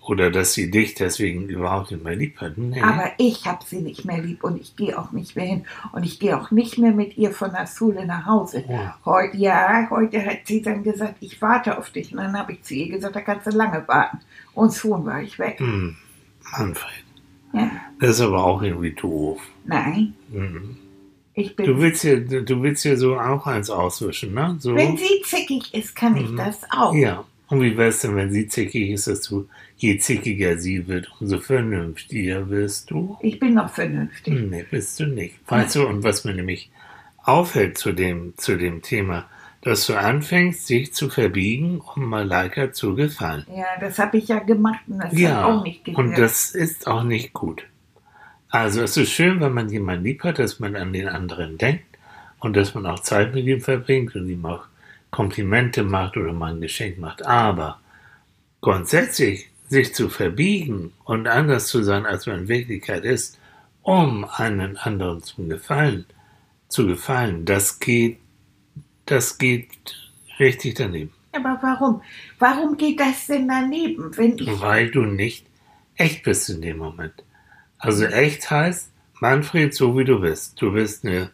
oder 0.00 0.30
dass 0.30 0.52
sie 0.54 0.70
dich 0.70 0.94
deswegen 0.94 1.48
überhaupt 1.48 1.90
nicht 1.90 2.02
mehr 2.04 2.16
lieb 2.16 2.40
hat. 2.40 2.56
Nee. 2.58 2.80
Aber 2.82 3.10
ich 3.18 3.46
habe 3.46 3.64
sie 3.64 3.80
nicht 3.80 4.04
mehr 4.04 4.18
lieb 4.18 4.42
und 4.44 4.60
ich 4.60 4.74
gehe 4.76 4.98
auch 4.98 5.12
nicht 5.12 5.36
mehr 5.36 5.44
hin. 5.46 5.64
Und 5.92 6.04
ich 6.04 6.18
gehe 6.18 6.36
auch 6.38 6.50
nicht 6.50 6.78
mehr 6.78 6.92
mit 6.92 7.16
ihr 7.16 7.30
von 7.32 7.52
der 7.52 7.66
Schule 7.66 8.06
nach 8.06 8.26
Hause. 8.26 8.64
Oh. 8.68 8.78
Heute, 9.04 9.36
ja, 9.36 9.86
heute 9.90 10.24
hat 10.24 10.38
sie 10.46 10.62
dann 10.62 10.82
gesagt, 10.82 11.16
ich 11.20 11.40
warte 11.42 11.78
auf 11.78 11.90
dich. 11.90 12.12
Und 12.12 12.18
dann 12.18 12.36
habe 12.38 12.52
ich 12.52 12.62
zu 12.62 12.74
ihr 12.74 12.88
gesagt, 12.90 13.16
da 13.16 13.20
kannst 13.20 13.46
du 13.46 13.50
lange 13.50 13.86
warten. 13.86 14.18
Und 14.54 14.74
schon 14.74 15.04
war 15.06 15.22
ich 15.22 15.38
weg. 15.38 15.58
Hm, 15.60 15.96
Manfred, 16.58 17.04
Ja, 17.52 17.70
das 18.00 18.10
ist 18.10 18.20
aber 18.20 18.44
auch 18.44 18.62
irgendwie 18.62 18.92
doof. 18.92 19.40
nein, 19.64 20.14
Mhm. 20.30 20.76
Ich 21.38 21.56
bin. 21.56 21.66
Du 21.66 21.78
willst 21.80 22.04
ja, 22.04 22.16
du 22.16 22.62
willst 22.62 22.84
ja 22.84 22.96
so 22.96 23.18
auch 23.18 23.46
eins 23.46 23.70
auswischen, 23.70 24.34
ne? 24.34 24.56
So. 24.58 24.74
wenn 24.74 24.96
sie 24.96 25.22
zickig 25.24 25.72
ist, 25.74 25.94
kann 25.96 26.16
ich 26.16 26.30
Mhm. 26.30 26.36
das 26.36 26.60
auch. 26.70 26.94
Ja, 26.94 27.24
Und 27.50 27.62
wie 27.62 27.76
wär's 27.78 28.00
denn, 28.02 28.14
wenn 28.16 28.30
sie 28.30 28.46
zickig 28.48 28.90
ist, 28.90 29.06
dass 29.06 29.22
du, 29.22 29.48
je 29.78 29.96
zickiger 29.96 30.58
sie 30.58 30.86
wird, 30.86 31.10
umso 31.18 31.38
vernünftiger 31.38 32.50
wirst 32.50 32.90
du? 32.90 33.16
Ich 33.22 33.38
bin 33.38 33.54
noch 33.54 33.70
vernünftig. 33.72 34.34
Nee, 34.50 34.66
bist 34.70 35.00
du 35.00 35.06
nicht. 35.06 35.36
Weißt 35.48 35.76
du, 35.76 35.86
und 35.86 36.02
was 36.04 36.24
mir 36.24 36.34
nämlich 36.34 36.70
auffällt 37.24 37.78
zu 37.78 37.92
dem, 37.92 38.34
zu 38.36 38.56
dem 38.58 38.82
Thema, 38.82 39.26
dass 39.62 39.86
du 39.86 39.94
anfängst, 39.94 40.68
dich 40.68 40.92
zu 40.94 41.08
verbiegen, 41.10 41.80
um 41.94 42.04
Malaika 42.04 42.72
zu 42.72 42.94
gefallen. 42.94 43.44
Ja, 43.54 43.64
das 43.80 43.98
habe 43.98 44.18
ich 44.18 44.28
ja 44.28 44.38
gemacht 44.40 44.80
und 44.86 44.98
das 44.98 45.18
Ja, 45.18 45.36
hat 45.36 45.44
auch 45.44 45.62
nicht 45.64 45.84
gewirkt. 45.84 45.98
und 45.98 46.18
das 46.18 46.50
ist 46.54 46.86
auch 46.86 47.02
nicht 47.02 47.32
gut. 47.32 47.64
Also 48.50 48.82
es 48.82 48.96
ist 48.96 49.10
schön, 49.10 49.40
wenn 49.40 49.52
man 49.52 49.68
jemanden 49.68 50.04
lieb 50.04 50.24
hat, 50.24 50.38
dass 50.38 50.58
man 50.58 50.74
an 50.76 50.92
den 50.92 51.08
anderen 51.08 51.58
denkt 51.58 51.84
und 52.40 52.56
dass 52.56 52.74
man 52.74 52.86
auch 52.86 53.00
Zeit 53.00 53.34
mit 53.34 53.46
ihm 53.46 53.60
verbringt 53.60 54.14
und 54.14 54.28
ihm 54.28 54.44
auch 54.46 54.64
Komplimente 55.10 55.82
macht 55.82 56.16
oder 56.16 56.32
mal 56.32 56.52
ein 56.54 56.60
Geschenk 56.60 56.98
macht. 56.98 57.24
Aber 57.26 57.80
grundsätzlich 58.60 59.50
sich 59.68 59.94
zu 59.94 60.08
verbiegen 60.08 60.92
und 61.04 61.28
anders 61.28 61.66
zu 61.66 61.82
sein, 61.82 62.06
als 62.06 62.26
man 62.26 62.40
in 62.40 62.48
Wirklichkeit 62.48 63.04
ist, 63.04 63.38
um 63.82 64.24
einen 64.24 64.76
anderen 64.76 65.22
zu 65.22 65.46
gefallen, 65.46 66.06
zu 66.68 66.86
gefallen, 66.86 67.44
das 67.44 67.80
geht, 67.80 68.18
das 69.06 69.38
geht 69.38 69.68
richtig 70.38 70.74
daneben. 70.74 71.12
Aber 71.32 71.58
warum? 71.62 72.02
Warum 72.38 72.76
geht 72.76 72.98
das 73.00 73.26
denn 73.26 73.48
daneben, 73.48 74.16
wenn 74.16 74.38
ich 74.38 74.60
Weil 74.60 74.90
du 74.90 75.02
nicht 75.02 75.46
echt 75.96 76.22
bist 76.22 76.48
in 76.48 76.62
dem 76.62 76.78
Moment. 76.78 77.22
Also 77.78 78.04
echt 78.04 78.50
heißt, 78.50 78.90
Manfred, 79.20 79.74
so 79.74 79.96
wie 79.96 80.04
du 80.04 80.20
bist. 80.20 80.60
Du 80.60 80.72
bist 80.72 81.04
eine, 81.04 81.30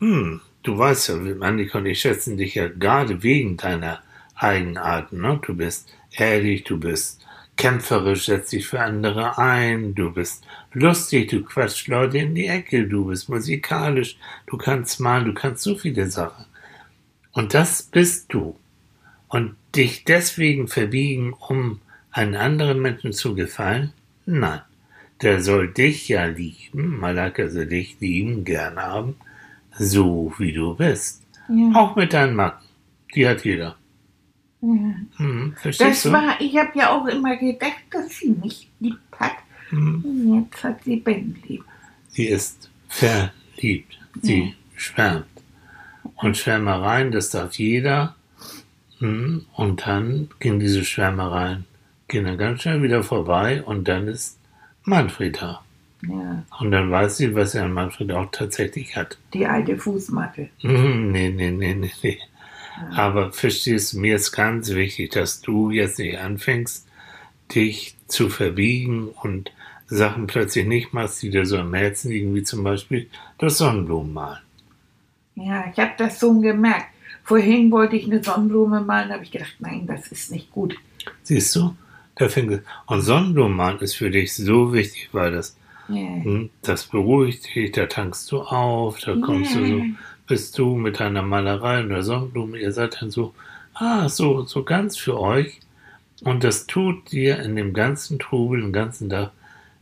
hm, 0.00 0.40
du 0.62 0.78
weißt 0.78 1.08
ja, 1.08 1.14
Annika 1.40 1.78
und 1.78 1.86
ich 1.86 2.00
schätzen 2.00 2.36
dich 2.36 2.54
ja 2.54 2.68
gerade 2.68 3.22
wegen 3.22 3.56
deiner 3.56 4.02
Eigenarten. 4.34 5.20
Ne? 5.20 5.40
Du 5.44 5.54
bist 5.54 5.92
ehrlich, 6.12 6.64
du 6.64 6.78
bist 6.78 7.24
kämpferisch, 7.56 8.26
setzt 8.26 8.52
dich 8.52 8.66
für 8.66 8.80
andere 8.80 9.38
ein, 9.38 9.94
du 9.94 10.10
bist 10.10 10.44
lustig, 10.72 11.28
du 11.30 11.42
quatscht 11.42 11.88
Leute 11.88 12.18
in 12.18 12.34
die 12.34 12.46
Ecke, 12.46 12.88
du 12.88 13.06
bist 13.06 13.28
musikalisch, 13.28 14.16
du 14.46 14.56
kannst 14.56 15.00
malen, 15.00 15.26
du 15.26 15.34
kannst 15.34 15.62
so 15.62 15.76
viele 15.76 16.10
Sachen. 16.10 16.46
Und 17.32 17.54
das 17.54 17.82
bist 17.82 18.32
du. 18.32 18.56
Und 19.28 19.56
dich 19.74 20.04
deswegen 20.04 20.68
verbiegen, 20.68 21.34
um 21.48 21.80
einen 22.10 22.34
anderen 22.34 22.80
Menschen 22.80 23.12
zu 23.12 23.34
gefallen? 23.34 23.92
Nein. 24.26 24.60
Der 25.22 25.40
soll 25.42 25.68
dich 25.72 26.08
ja 26.08 26.24
lieben, 26.26 26.98
Malaka 26.98 27.48
soll 27.48 27.66
dich 27.66 27.96
lieben, 28.00 28.44
gern 28.44 28.76
haben, 28.76 29.14
so 29.78 30.32
wie 30.38 30.52
du 30.52 30.74
bist. 30.74 31.22
ja, 31.48 31.70
Auch 31.74 31.94
mit 31.96 32.12
deinen 32.12 32.34
Macken. 32.34 32.66
Die 33.14 33.26
hat 33.28 33.44
jeder. 33.44 33.76
ja. 34.62 34.94
Hm, 35.16 35.54
verstehst 35.56 35.90
das 35.90 36.02
du? 36.04 36.12
war, 36.12 36.40
ich 36.40 36.56
habe 36.56 36.70
ja 36.76 36.90
auch 36.90 37.06
immer 37.06 37.36
gedacht, 37.36 37.82
dass 37.90 38.18
sie 38.18 38.30
mich 38.30 38.68
lieb 38.80 38.98
hat. 39.18 39.32
Hm, 39.68 40.04
Und 40.04 40.44
Jetzt 40.50 40.64
hat 40.64 40.82
sie 40.84 40.96
Ben 40.96 41.36
lieb. 41.46 41.64
sie 42.08 42.26
ist 42.26 42.70
verliebt. 42.88 43.98
Sie 44.22 44.54
schwärmt. 44.76 45.26
Und 46.16 46.36
Schwärmereien, 46.36 47.10
das 47.12 47.30
darf 47.30 47.54
jeder. 47.58 48.16
Hm, 48.98 49.46
Und 49.54 49.86
dann 49.86 50.28
gehen 50.40 50.58
diese 50.58 50.84
Schwärmereien, 50.84 51.64
gehen 52.08 52.24
dann 52.24 52.38
ganz 52.38 52.62
schnell 52.62 52.82
wieder 52.82 53.02
vorbei 53.02 53.62
und 53.62 53.88
dann 53.88 54.08
ist 54.08 54.38
Manfred 54.84 55.40
da. 55.40 55.62
Ja, 56.08 56.42
Und 56.58 56.72
dann 56.72 56.90
weiß 56.90 57.18
sie, 57.18 57.34
was 57.34 57.54
er 57.54 57.64
an 57.64 57.72
Manfred 57.72 58.10
auch 58.12 58.30
tatsächlich 58.32 58.96
hat. 58.96 59.18
die 59.34 59.46
alte 59.46 59.76
Fußmatte. 59.76 60.48
Nee, 60.62 61.28
nee, 61.30 61.50
nee, 61.50 61.74
nee, 61.74 61.92
nee. 62.02 62.18
Aber 62.96 63.32
verstehst 63.32 63.92
du, 63.92 64.00
mir 64.00 64.16
ist 64.16 64.32
ganz 64.32 64.70
wichtig, 64.70 65.12
dass 65.12 65.40
du 65.42 65.70
jetzt 65.70 65.98
nicht 65.98 66.18
anfängst, 66.18 66.86
dich 67.54 67.94
zu 68.08 68.28
verbiegen 68.30 69.08
und 69.22 69.52
Sachen 69.86 70.26
plötzlich 70.26 70.66
nicht 70.66 70.92
machst, 70.94 71.22
die 71.22 71.30
dir 71.30 71.44
so 71.46 71.58
am 71.58 71.74
Herzen 71.74 72.10
liegen, 72.10 72.34
wie 72.34 72.42
zum 72.42 72.64
Beispiel 72.64 73.08
das 73.38 73.58
Sonnenblumen 73.58 74.12
malen. 74.14 74.38
Ja, 75.36 75.66
ich 75.70 75.78
habe 75.78 75.92
das 75.98 76.18
so 76.18 76.40
gemerkt. 76.40 76.86
Vorhin 77.24 77.70
wollte 77.70 77.94
ich 77.96 78.06
eine 78.06 78.22
Sonnenblume 78.22 78.80
malen, 78.80 79.12
habe 79.12 79.22
ich 79.22 79.30
gedacht, 79.30 79.54
nein, 79.60 79.86
das 79.86 80.08
ist 80.08 80.32
nicht 80.32 80.50
gut. 80.50 80.74
Siehst 81.22 81.54
du? 81.54 81.76
Fängt 82.28 82.62
Und 82.86 83.02
Sonnenblumen 83.02 83.56
malen 83.56 83.78
ist 83.80 83.94
für 83.94 84.10
dich 84.10 84.34
so 84.34 84.72
wichtig, 84.72 85.08
weil 85.12 85.32
das, 85.32 85.56
Ja, 85.88 85.96
hm, 85.96 86.50
das 86.62 86.84
beruhigt 86.84 87.54
dich, 87.54 87.72
da 87.72 87.86
tankst 87.86 88.30
du 88.32 88.40
auf, 88.40 89.00
da 89.00 89.16
kommst 89.16 89.54
du 89.54 89.66
so, 89.66 89.82
bist 90.26 90.58
du 90.58 90.76
mit 90.76 91.00
deiner 91.00 91.22
Malerei 91.22 91.80
und 91.80 91.90
der 91.90 92.02
Sonnenblume, 92.02 92.58
ihr 92.58 92.72
seid 92.72 93.00
dann 93.00 93.10
so, 93.10 93.34
ah, 93.74 94.08
so, 94.08 94.44
so 94.44 94.62
ganz 94.62 94.96
für 94.96 95.18
euch. 95.18 95.60
Und 96.22 96.44
das 96.44 96.66
tut 96.66 97.10
dir 97.10 97.40
in 97.40 97.56
dem 97.56 97.72
ganzen 97.72 98.18
Trubel, 98.18 98.60
den 98.60 98.72
ganzen 98.72 99.10
Tag, 99.10 99.32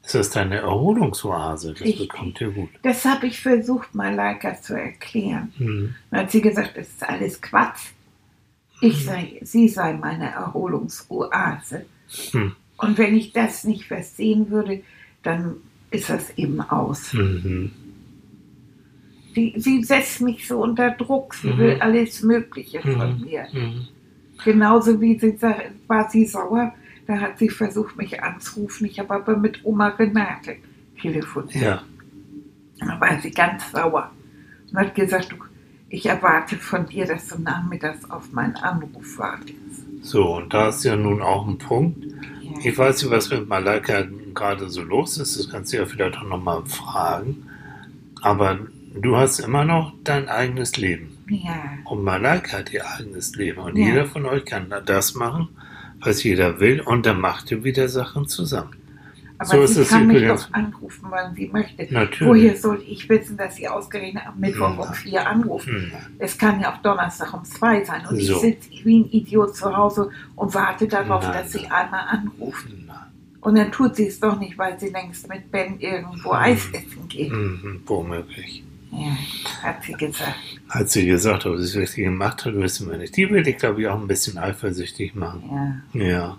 ist 0.02 0.14
das 0.14 0.30
deine 0.30 0.56
Erholungsoase. 0.56 1.72
Das 1.72 1.82
Richtig. 1.82 2.08
bekommt 2.08 2.40
dir 2.40 2.50
gut. 2.50 2.70
Das 2.82 3.04
habe 3.04 3.26
ich 3.26 3.40
versucht, 3.40 3.94
Malaika 3.94 4.60
zu 4.60 4.74
erklären. 4.74 5.52
Hm. 5.58 5.94
Dann 6.10 6.20
hat 6.20 6.30
sie 6.30 6.40
gesagt, 6.40 6.76
das 6.76 6.88
ist 6.88 7.08
alles 7.08 7.40
Quatsch. 7.40 7.90
Ich 8.80 9.04
sei, 9.04 9.38
sie 9.42 9.68
sei 9.68 9.92
meine 9.92 10.30
Erholungsoase. 10.30 11.84
Hm. 12.32 12.52
Und 12.78 12.98
wenn 12.98 13.14
ich 13.16 13.32
das 13.32 13.64
nicht 13.64 13.84
verstehen 13.86 14.50
würde, 14.50 14.82
dann 15.22 15.56
ist 15.90 16.08
das 16.08 16.30
eben 16.38 16.60
aus. 16.60 17.12
Mhm. 17.12 17.70
Sie, 19.34 19.54
sie 19.56 19.84
setzt 19.84 20.20
mich 20.22 20.46
so 20.48 20.60
unter 20.62 20.90
Druck. 20.90 21.34
Sie 21.34 21.48
Mhm. 21.50 21.58
will 21.58 21.76
alles 21.80 22.22
Mögliche 22.22 22.80
von 22.80 23.18
Mhm. 23.20 23.24
mir. 23.24 23.46
Mhm. 23.52 23.88
Genauso 24.44 25.00
wie 25.00 25.18
sie 25.18 25.36
war 25.86 26.10
sie 26.10 26.24
sauer. 26.26 26.72
Da 27.06 27.18
hat 27.20 27.38
sie 27.38 27.48
versucht, 27.48 27.96
mich 27.96 28.22
anzurufen. 28.22 28.86
Ich 28.86 28.98
habe 28.98 29.14
aber 29.14 29.36
mit 29.36 29.64
Oma 29.64 29.88
Renate 29.88 30.56
telefoniert. 31.00 31.54
Ja, 31.56 31.82
Da 32.78 32.98
war 33.00 33.20
sie 33.20 33.30
ganz 33.30 33.70
sauer 33.72 34.10
und 34.70 34.78
hat 34.78 34.94
gesagt, 34.94 35.34
ich 35.90 36.06
erwarte 36.06 36.56
von 36.56 36.86
dir, 36.86 37.04
dass 37.04 37.28
du 37.28 37.38
nachmittags 37.38 38.08
auf 38.10 38.32
meinen 38.32 38.56
Anruf 38.56 39.18
wartest. 39.18 39.84
So, 40.02 40.36
und 40.36 40.52
da 40.54 40.68
ist 40.68 40.84
ja 40.84 40.96
nun 40.96 41.22
auch 41.22 41.46
ein 41.46 41.58
Punkt. 41.58 42.06
Ich 42.62 42.76
weiß 42.76 43.02
nicht, 43.02 43.10
was 43.10 43.30
mit 43.30 43.48
Malaika 43.48 44.04
gerade 44.34 44.68
so 44.68 44.82
los 44.82 45.16
ist. 45.18 45.38
Das 45.38 45.48
kannst 45.50 45.72
du 45.72 45.78
ja 45.78 45.86
vielleicht 45.86 46.16
auch 46.18 46.24
nochmal 46.24 46.64
fragen. 46.66 47.46
Aber 48.22 48.58
du 48.94 49.16
hast 49.16 49.38
immer 49.40 49.64
noch 49.64 49.92
dein 50.04 50.28
eigenes 50.28 50.76
Leben. 50.76 51.16
ja. 51.28 51.54
Und 51.84 52.02
Malaika 52.04 52.58
hat 52.58 52.72
ihr 52.72 52.84
eigenes 52.88 53.34
Leben. 53.36 53.60
Und 53.60 53.76
Ja. 53.76 53.86
jeder 53.86 54.06
von 54.06 54.26
euch 54.26 54.44
kann 54.44 54.72
das 54.84 55.14
machen, 55.14 55.48
was 56.00 56.22
jeder 56.22 56.60
will. 56.60 56.80
Und 56.80 57.06
dann 57.06 57.20
macht 57.20 57.50
ihr 57.50 57.62
wieder 57.64 57.88
Sachen 57.88 58.26
zusammen. 58.26 58.74
Aber 59.40 59.66
So 59.66 59.82
sie 59.82 59.88
kann 59.88 60.06
mich 60.06 60.26
doch 60.28 60.52
anrufen, 60.52 61.06
wann 61.08 61.34
sie 61.34 61.48
möchte. 61.48 61.86
Natürlich. 61.92 62.20
Woher 62.28 62.56
soll 62.56 62.82
ich 62.86 63.08
wissen, 63.08 63.36
dass 63.38 63.56
sie 63.56 63.66
ausgerechnet 63.68 64.26
am 64.26 64.38
Mittwoch 64.38 64.76
Ja. 64.76 64.82
um 64.88 64.94
vier 64.94 65.26
anruft? 65.26 65.66
Hm. 65.66 65.90
Es 66.18 66.36
kann 66.36 66.60
ja 66.60 66.72
auch 66.74 66.82
Donnerstag 66.82 67.32
um 67.32 67.42
zwei 67.44 67.82
sein. 67.84 68.02
Und 68.06 68.20
So. 68.20 68.34
ich 68.34 68.40
sitze 68.40 68.68
wie 68.84 69.00
ein 69.00 69.10
Idiot 69.10 69.56
zu 69.56 69.74
Hause 69.74 70.10
und 70.36 70.54
warte 70.54 70.86
darauf, 70.86 71.22
Nein, 71.24 71.32
dass 71.32 71.52
sie 71.52 71.66
einmal 71.70 72.06
anruft. 72.08 72.66
Nein. 72.86 72.96
Und 73.40 73.56
dann 73.56 73.72
tut 73.72 73.96
sie 73.96 74.08
es 74.08 74.20
doch 74.20 74.38
nicht, 74.38 74.58
weil 74.58 74.78
sie 74.78 74.90
längst 74.90 75.26
mit 75.28 75.50
Ben 75.50 75.80
irgendwo 75.80 76.32
Eis 76.32 76.68
essen 76.74 77.08
geht. 77.08 77.32
Mhm. 77.32 77.80
Womöglich. 77.86 78.62
Ja, 78.92 79.16
hat 79.62 79.82
sie 79.84 79.92
gesagt. 79.94 80.34
Hat 80.68 80.90
sie 80.90 81.06
gesagt, 81.06 81.46
ob 81.46 81.56
sie 81.56 81.62
es 81.64 81.76
richtig 81.76 82.04
gemacht 82.04 82.44
hat, 82.44 82.54
wissen 82.56 82.90
wir 82.90 82.98
nicht. 82.98 83.16
Die 83.16 83.30
will 83.30 83.46
ich, 83.48 83.56
glaube 83.56 83.80
ich, 83.80 83.88
auch 83.88 83.98
ein 83.98 84.06
bisschen 84.06 84.36
eifersüchtig 84.36 85.14
machen. 85.14 85.82
Ja. 85.94 86.06
Ja. 86.06 86.38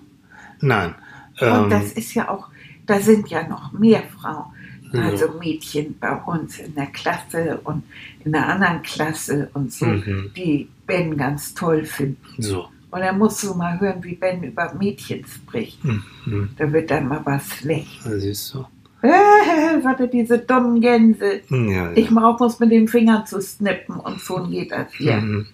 Nein. 0.60 0.94
Und 1.40 1.48
Ähm, 1.48 1.70
das 1.72 1.94
ist 1.94 2.14
ja 2.14 2.30
auch, 2.30 2.50
da 2.92 3.00
sind 3.00 3.30
ja 3.30 3.48
noch 3.48 3.72
mehr 3.72 4.04
Frauen. 4.20 4.46
Ja. 4.94 5.04
Also 5.04 5.30
Mädchen 5.40 5.98
bei 6.00 6.14
uns 6.14 6.60
in 6.60 6.76
der 6.76 6.88
Klasse 6.88 7.60
und 7.64 7.84
in 8.26 8.34
der 8.34 8.46
anderen 8.48 8.82
Klasse 8.82 9.50
und 9.54 9.72
so, 9.72 9.86
Mhm. 9.86 10.32
die 10.36 10.68
Ben 10.86 11.16
ganz 11.18 11.54
toll 11.54 11.86
finden. 11.86 12.18
so. 12.40 12.68
Und 12.92 13.00
dann 13.00 13.18
musst 13.18 13.42
du 13.44 13.54
mal 13.54 13.80
hören, 13.80 14.04
wie 14.04 14.16
Ben 14.16 14.44
über 14.44 14.74
Mädchen 14.78 15.26
spricht. 15.26 15.82
Mhm. 15.86 16.50
Da 16.58 16.74
wird 16.74 16.92
dann 16.92 17.08
mal 17.08 17.22
was 17.24 17.48
schlecht. 17.48 18.02
Da 18.06 18.20
siehst 18.20 18.54
du. 18.54 18.66
Äh, 19.02 19.82
warte, 19.82 20.10
diese 20.10 20.40
dummen 20.40 20.82
Gänse. 20.82 21.40
Ja, 21.50 21.58
ja. 21.58 21.92
Ich 21.96 22.10
brauch 22.10 22.38
muss 22.40 22.60
mit 22.60 22.70
den 22.72 22.90
Fingern 22.90 23.26
zu 23.26 23.40
snippen 23.42 23.96
und 23.96 24.20
schon 24.20 24.52
geht 24.52 24.74
das 24.74 24.92
hier. 24.94 25.16
Mhm. 25.22 25.48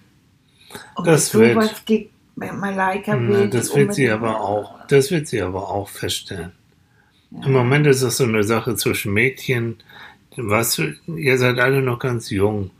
Und 0.96 1.06
Das 1.06 1.28
sowas 1.28 1.54
wird- 1.54 1.86
geht 1.86 2.10
Malaika 2.34 3.14
Ja, 3.16 3.28
will. 3.28 3.48
das 3.48 3.74
wird 3.74 3.94
sie 3.94 4.10
aber 4.10 4.40
auch, 4.40 4.86
das 4.88 5.10
wird 5.12 5.28
sie 5.28 5.40
aber 5.40 5.68
auch 5.70 5.88
feststellen. 5.88 6.52
Im 7.30 7.52
Moment 7.52 7.86
ist 7.86 8.02
das 8.02 8.16
so 8.16 8.24
eine 8.24 8.42
Sache 8.42 8.74
zwischen 8.76 9.12
Mädchen, 9.12 9.76
du, 10.36 10.94
ihr 11.16 11.38
seid 11.38 11.58
alle 11.58 11.82
noch 11.82 11.98
ganz 11.98 12.30
jung 12.30 12.70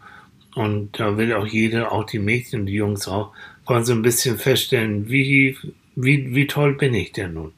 und 0.54 0.98
da 0.98 1.16
will 1.16 1.34
auch 1.34 1.46
jeder, 1.46 1.92
auch 1.92 2.04
die 2.04 2.18
Mädchen 2.18 2.66
die 2.66 2.74
Jungs 2.74 3.08
auch, 3.08 3.32
wollen 3.66 3.84
so 3.84 3.92
ein 3.92 4.02
bisschen 4.02 4.38
feststellen, 4.38 5.10
wie, 5.10 5.56
wie, 5.96 6.34
wie 6.34 6.46
toll 6.46 6.74
bin 6.74 6.94
ich 6.94 7.12
denn 7.12 7.34
nun? 7.34 7.52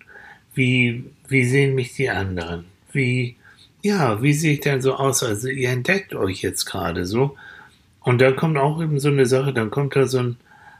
Wie, 0.54 1.04
wie 1.28 1.44
sehen 1.44 1.74
mich 1.76 1.94
die 1.94 2.10
anderen? 2.10 2.64
Wie, 2.92 3.36
ja, 3.82 4.20
wie 4.22 4.32
sehe 4.32 4.54
ich 4.54 4.60
denn 4.60 4.82
so 4.82 4.94
aus? 4.94 5.22
Also 5.22 5.48
ihr 5.48 5.70
entdeckt 5.70 6.14
euch 6.14 6.42
jetzt 6.42 6.64
gerade 6.64 7.06
so 7.06 7.36
und 8.00 8.20
dann 8.20 8.34
kommt 8.34 8.58
auch 8.58 8.82
eben 8.82 8.98
so 8.98 9.08
eine 9.08 9.26
Sache, 9.26 9.52
dann 9.52 9.70
kommt 9.70 9.94
da 9.94 10.06
so 10.06 10.18
ein, 10.18 10.36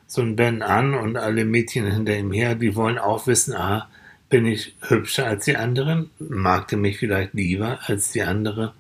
so 0.09 0.23
ein 0.23 0.35
Ben 0.35 0.63
an 0.63 0.95
und 0.95 1.17
alle 1.17 1.45
Mädchen 1.45 1.91
hinter 1.91 2.17
ihm 2.17 2.33
her, 2.33 2.57
die 2.57 2.75
wollen 2.75 2.99
auch 2.99 3.29
wissen, 3.29 3.55
ah, 3.55 3.89
bin 4.31 4.47
ich 4.47 4.75
hübscher 4.81 5.27
als 5.27 5.45
die 5.45 5.57
anderen? 5.57 6.11
Mag 6.19 6.69
der 6.69 6.79
mich 6.79 6.99
vielleicht 6.99 7.35
lieber 7.35 7.81
als 7.87 8.13
die 8.13 8.23
andere? 8.23 8.73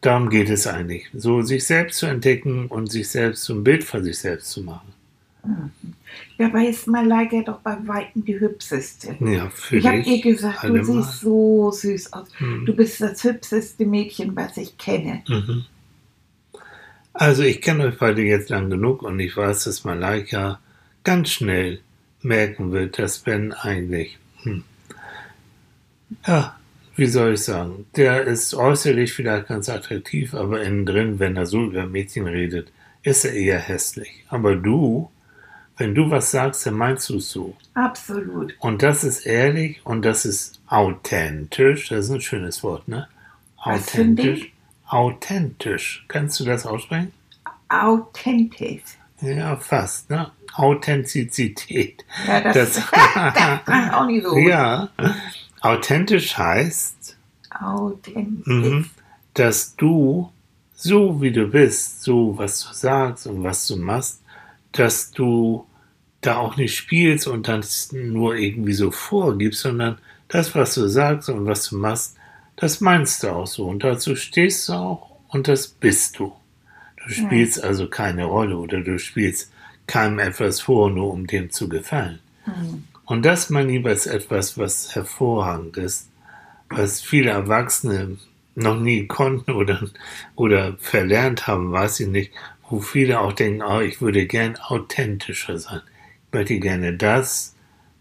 Darum 0.00 0.30
geht 0.30 0.48
es 0.48 0.66
eigentlich. 0.66 1.08
So 1.12 1.42
sich 1.42 1.64
selbst 1.64 1.98
zu 1.98 2.06
entdecken 2.06 2.66
und 2.66 2.90
sich 2.90 3.08
selbst 3.08 3.48
ein 3.50 3.62
Bild 3.62 3.84
von 3.84 4.02
sich 4.02 4.18
selbst 4.18 4.50
zu 4.50 4.62
machen. 4.62 4.92
Dabei 6.38 6.66
ist 6.66 6.86
Malaika 6.86 7.42
doch 7.42 7.60
bei 7.60 7.76
Weitem 7.86 8.24
die 8.24 8.38
hübscheste. 8.38 9.16
Ja, 9.20 9.48
für 9.50 9.76
Ich 9.76 9.86
habe 9.86 9.98
ihr 9.98 10.20
gesagt, 10.20 10.64
du 10.64 10.84
siehst 10.84 11.20
so 11.20 11.70
süß 11.70 12.12
aus. 12.12 12.28
Hm. 12.38 12.66
Du 12.66 12.74
bist 12.74 13.00
das 13.00 13.22
hübscheste 13.22 13.84
Mädchen, 13.86 14.34
was 14.34 14.56
ich 14.56 14.76
kenne. 14.76 15.22
Mhm. 15.28 15.64
Also 17.12 17.42
ich 17.42 17.60
kenne 17.60 17.86
euch 17.86 17.98
beide 17.98 18.22
jetzt 18.22 18.50
lang 18.50 18.70
genug 18.70 19.02
und 19.02 19.20
ich 19.20 19.36
weiß, 19.36 19.64
dass 19.64 19.84
Malaika 19.84 20.60
ganz 21.04 21.30
schnell 21.30 21.80
merken 22.22 22.72
wird, 22.72 22.98
dass 22.98 23.18
Ben 23.18 23.52
eigentlich, 23.52 24.18
ja, 26.26 26.56
wie 26.96 27.06
soll 27.06 27.34
ich 27.34 27.42
sagen, 27.42 27.86
der 27.96 28.22
ist 28.24 28.54
äußerlich 28.54 29.12
vielleicht 29.12 29.48
ganz 29.48 29.68
attraktiv, 29.68 30.34
aber 30.34 30.62
innen 30.62 30.84
drin, 30.86 31.18
wenn 31.18 31.36
er 31.36 31.46
so 31.46 31.64
über 31.64 31.86
Mädchen 31.86 32.26
redet, 32.26 32.70
ist 33.02 33.24
er 33.24 33.32
eher 33.32 33.58
hässlich. 33.58 34.24
Aber 34.28 34.54
du, 34.56 35.10
wenn 35.78 35.94
du 35.94 36.10
was 36.10 36.30
sagst, 36.30 36.66
dann 36.66 36.74
meinst 36.74 37.08
du 37.08 37.16
es 37.16 37.30
so. 37.30 37.56
Absolut. 37.74 38.54
Und 38.58 38.82
das 38.82 39.02
ist 39.04 39.24
ehrlich 39.24 39.80
und 39.84 40.04
das 40.04 40.24
ist 40.26 40.60
authentisch. 40.66 41.88
Das 41.88 42.06
ist 42.06 42.10
ein 42.10 42.20
schönes 42.20 42.62
Wort, 42.62 42.86
ne? 42.88 43.08
Authentisch. 43.56 44.52
Authentisch. 44.86 46.04
Kannst 46.08 46.38
du 46.40 46.44
das 46.44 46.66
aussprechen? 46.66 47.12
Authentisch. 47.68 48.98
Ja, 49.22 49.56
fast, 49.56 50.10
ne? 50.10 50.30
Authentizität. 50.54 52.04
Ja, 52.26 52.40
das, 52.40 52.54
Das- 52.54 52.74
das 53.14 53.64
kann 53.64 53.90
auch 53.90 54.06
nicht 54.06 54.24
so. 54.24 54.30
gut. 54.34 54.48
Ja. 54.48 54.88
Authentisch 55.60 56.36
heißt, 56.36 57.16
Authentisch. 57.50 58.46
mhm, 58.46 58.90
dass 59.34 59.76
du 59.76 60.32
so 60.74 61.20
wie 61.20 61.30
du 61.30 61.46
bist, 61.46 62.02
so 62.02 62.36
was 62.38 62.60
du 62.60 62.72
sagst 62.72 63.26
und 63.26 63.42
was 63.42 63.66
du 63.66 63.76
machst, 63.76 64.22
dass 64.72 65.10
du 65.10 65.66
da 66.22 66.36
auch 66.36 66.56
nicht 66.56 66.76
spielst 66.76 67.26
und 67.26 67.48
dann 67.48 67.64
nur 67.92 68.36
irgendwie 68.36 68.72
so 68.72 68.90
vorgibst, 68.90 69.60
sondern 69.60 69.98
das, 70.28 70.54
was 70.54 70.74
du 70.74 70.88
sagst 70.88 71.28
und 71.28 71.46
was 71.46 71.68
du 71.68 71.76
machst, 71.76 72.16
das 72.56 72.80
meinst 72.80 73.22
du 73.22 73.28
auch 73.28 73.46
so 73.46 73.66
und 73.66 73.84
dazu 73.84 74.16
stehst 74.16 74.68
du 74.68 74.74
auch 74.74 75.16
und 75.28 75.48
das 75.48 75.68
bist 75.68 76.18
du. 76.18 76.32
Du 76.96 77.12
spielst 77.12 77.62
also 77.62 77.88
keine 77.88 78.24
Rolle 78.24 78.56
oder 78.56 78.80
du 78.80 78.98
spielst 78.98 79.50
keinem 79.86 80.18
etwas 80.18 80.60
vor, 80.60 80.90
nur 80.90 81.12
um 81.12 81.26
dem 81.26 81.50
zu 81.50 81.68
gefallen. 81.68 82.20
Hm. 82.44 82.84
Und 83.10 83.26
das, 83.26 83.50
mein 83.50 83.68
Lieber, 83.68 83.90
ist 83.90 84.06
etwas, 84.06 84.56
was 84.56 84.94
hervorragend 84.94 85.76
ist, 85.78 86.12
was 86.68 87.00
viele 87.00 87.30
Erwachsene 87.30 88.18
noch 88.54 88.78
nie 88.78 89.08
konnten 89.08 89.50
oder, 89.50 89.90
oder 90.36 90.76
verlernt 90.78 91.48
haben, 91.48 91.72
weiß 91.72 91.98
ich 91.98 92.06
nicht, 92.06 92.32
wo 92.68 92.78
viele 92.78 93.18
auch 93.18 93.32
denken, 93.32 93.62
oh, 93.62 93.80
ich 93.80 94.00
würde 94.00 94.26
gern 94.26 94.54
authentischer 94.58 95.58
sein. 95.58 95.80
Ich 96.28 96.32
möchte 96.32 96.60
gerne 96.60 96.96
das, 96.96 97.56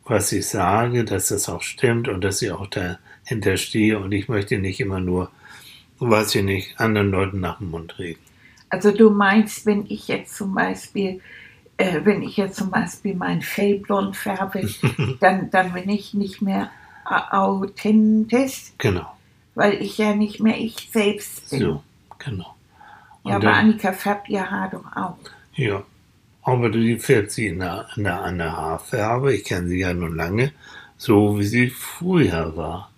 was 0.06 0.32
ich 0.32 0.46
sage, 0.46 1.06
dass 1.06 1.30
das 1.30 1.50
auch 1.50 1.64
stimmt 1.64 2.08
und 2.08 2.24
dass 2.24 2.44
ich 2.44 2.52
auch 2.52 2.68
dahinter 2.68 3.58
stehe 3.58 3.98
und 3.98 4.12
ich 4.12 4.30
möchte 4.30 4.60
nicht 4.60 4.80
immer 4.80 5.00
nur, 5.00 5.32
weiß 5.98 6.36
ich 6.36 6.44
nicht, 6.44 6.80
anderen 6.80 7.10
Leuten 7.10 7.40
nach 7.40 7.58
dem 7.58 7.72
Mund 7.72 7.98
reden. 7.98 8.22
Also 8.70 8.92
du 8.92 9.10
meinst, 9.10 9.66
wenn 9.66 9.88
ich 9.90 10.08
jetzt 10.08 10.36
zum 10.36 10.54
Beispiel, 10.54 11.20
äh, 11.80 12.02
wenn 12.06 12.22
ich 12.22 12.38
jetzt 12.38 12.58
zum 12.58 12.70
Beispiel 12.72 13.16
mein 13.16 13.42
Fell 13.42 13.80
blond 13.80 14.16
färbe, 14.16 14.70
dann, 15.20 15.50
dann 15.50 15.74
bin 15.74 15.90
ich 15.90 16.14
nicht 16.14 16.42
mehr 16.42 16.70
authentisch, 17.32 18.72
Genau, 18.78 19.12
weil 19.56 19.74
ich 19.82 19.98
ja 19.98 20.14
nicht 20.16 20.40
mehr 20.40 20.58
ich 20.58 20.90
selbst 20.92 21.50
bin. 21.50 21.60
so, 21.62 21.84
genau. 22.20 22.56
ja, 23.24 23.36
aber 23.36 23.46
dann- 23.46 23.54
Annika 23.56 23.92
färbt 23.94 24.30
ihr 24.30 24.50
Haar 24.50 24.70
doch 24.70 24.96
auch. 24.96 25.18
Ja, 25.56 25.82
aber 26.44 26.70
die 26.70 26.98
färbt 27.00 27.32
sie 27.32 27.48
in 27.48 27.60
der, 27.60 27.88
in 27.96 28.04
der 28.04 28.56
Haarfarbe, 28.56 29.34
ich 29.36 29.44
kenne 29.44 29.68
sie 29.68 29.80
ja 29.80 29.94
nun 29.94 30.16
lange, 30.16 30.52
so 30.98 31.38
wie 31.40 31.44
sie 31.46 31.70
früher 31.70 32.56
war. 32.56 32.89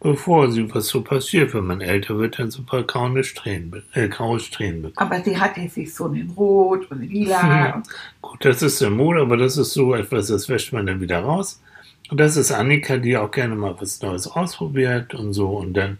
Bevor 0.00 0.50
sie 0.50 0.72
was 0.74 0.88
so 0.88 1.00
passiert, 1.00 1.54
wenn 1.54 1.66
man 1.66 1.80
älter 1.80 2.18
wird, 2.18 2.38
dann 2.38 2.50
so 2.50 2.62
ein 2.62 2.66
paar 2.66 2.82
graue 2.82 3.24
Strähnen, 3.24 3.82
äh, 3.94 4.08
graue 4.08 4.38
Strähnen 4.40 4.82
bekommt. 4.82 5.00
Aber 5.00 5.22
sie 5.22 5.38
hatte 5.38 5.66
sich 5.68 5.94
so 5.94 6.06
in 6.08 6.30
Rot 6.30 6.90
und 6.90 7.02
Lila. 7.02 7.40
Ja. 7.42 7.82
Gut, 8.20 8.44
das 8.44 8.62
ist 8.62 8.80
der 8.80 8.90
Mode, 8.90 9.22
aber 9.22 9.36
das 9.36 9.56
ist 9.56 9.72
so 9.72 9.94
etwas, 9.94 10.28
das 10.28 10.48
wäscht 10.48 10.72
man 10.72 10.86
dann 10.86 11.00
wieder 11.00 11.20
raus. 11.20 11.62
Und 12.10 12.20
das 12.20 12.36
ist 12.36 12.52
Annika, 12.52 12.98
die 12.98 13.16
auch 13.16 13.30
gerne 13.30 13.56
mal 13.56 13.74
was 13.80 14.00
Neues 14.02 14.28
ausprobiert 14.28 15.14
und 15.14 15.32
so. 15.32 15.48
Und 15.48 15.74
dann 15.74 15.98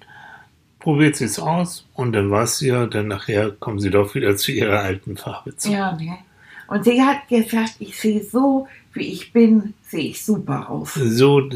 probiert 0.79 1.17
sie 1.17 1.25
es 1.25 1.39
aus 1.39 1.85
und 1.95 2.13
dann 2.13 2.31
weiß 2.31 2.59
sie 2.59 2.69
ja, 2.69 2.87
dann 2.87 3.09
nachher 3.09 3.51
kommen 3.51 3.81
sie 3.81 3.91
doch 3.91 4.15
wieder 4.15 4.37
zu 4.37 4.53
ihrer 4.53 4.81
alten 4.81 5.17
Farbe 5.17 5.57
zurück. 5.57 5.77
Ja, 5.77 5.97
ne? 5.97 6.19
Und 6.69 6.85
sie 6.85 7.03
hat 7.03 7.29
gesagt, 7.29 7.77
ich 7.79 7.99
sehe 7.99 8.23
so, 8.23 8.69
wie 8.93 9.13
ich 9.13 9.33
bin, 9.33 9.75
sehe 9.83 10.11
ich 10.11 10.25
super 10.25 10.71
aus. 10.71 10.95
So, 10.95 11.49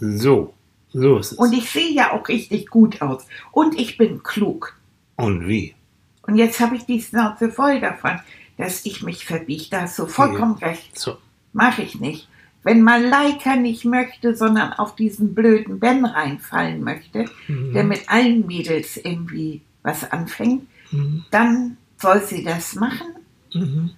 so, 0.00 0.54
so 0.92 1.18
ist 1.18 1.32
es. 1.32 1.38
Und 1.38 1.52
ich 1.52 1.70
sehe 1.70 1.92
ja 1.92 2.12
auch 2.12 2.28
richtig 2.28 2.68
gut 2.68 3.02
aus. 3.02 3.26
Und 3.52 3.78
ich 3.78 3.96
bin 3.98 4.22
klug. 4.22 4.78
Und 5.16 5.46
wie? 5.48 5.74
Und 6.22 6.36
jetzt 6.36 6.60
habe 6.60 6.76
ich 6.76 6.84
die 6.86 7.00
Schnauze 7.00 7.50
voll 7.50 7.80
davon, 7.80 8.20
dass 8.58 8.84
ich 8.86 9.02
mich 9.02 9.24
verbiege. 9.24 9.66
Da 9.70 9.82
hast 9.82 9.98
du 9.98 10.06
vollkommen 10.06 10.54
recht. 10.54 10.98
So. 10.98 11.18
Mache 11.52 11.82
ich 11.82 12.00
nicht. 12.00 12.28
Wenn 12.62 12.82
Malaika 12.82 13.54
nicht 13.56 13.84
möchte, 13.84 14.34
sondern 14.34 14.72
auf 14.72 14.96
diesen 14.96 15.34
blöden 15.34 15.78
Ben 15.78 16.04
reinfallen 16.04 16.82
möchte, 16.82 17.26
der 17.48 17.84
mit 17.84 18.08
allen 18.10 18.44
Mädels 18.46 18.96
irgendwie 18.96 19.62
was 19.82 20.10
anfängt, 20.10 20.66
Mhm. 20.90 21.24
dann 21.30 21.76
soll 21.98 22.22
sie 22.22 22.44
das 22.44 22.74
machen. 22.74 23.06
Mhm. 23.54 23.90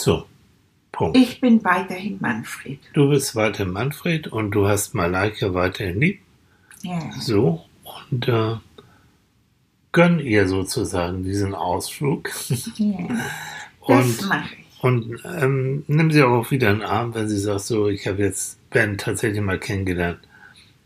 So. 0.00 0.24
Punkt. 0.92 1.16
Ich 1.16 1.40
bin 1.40 1.62
weiterhin 1.64 2.18
Manfred. 2.20 2.78
Du 2.92 3.08
bist 3.10 3.34
weiter 3.36 3.64
Manfred 3.64 4.28
und 4.28 4.50
du 4.52 4.66
hast 4.68 4.94
Malaika 4.94 5.54
weiterhin 5.54 6.00
lieb. 6.00 6.20
Ja. 6.82 7.10
So. 7.18 7.64
Und 8.10 8.28
äh, 8.28 8.56
gönn 9.92 10.18
ihr 10.20 10.48
sozusagen 10.48 11.24
diesen 11.24 11.54
Ausflug. 11.54 12.30
ja. 12.76 12.98
Das 13.86 14.20
Und, 14.20 14.28
mache 14.28 14.54
ich. 14.54 14.84
und 14.84 15.20
ähm, 15.24 15.84
nimm 15.88 16.10
sie 16.12 16.22
auch 16.22 16.50
wieder 16.50 16.70
in 16.70 16.80
den 16.80 16.88
Arm, 16.88 17.14
wenn 17.14 17.28
sie 17.28 17.38
sagt, 17.38 17.62
so, 17.62 17.88
ich 17.88 18.06
habe 18.06 18.22
jetzt 18.22 18.58
Ben 18.70 18.98
tatsächlich 18.98 19.40
mal 19.40 19.58
kennengelernt. 19.58 20.18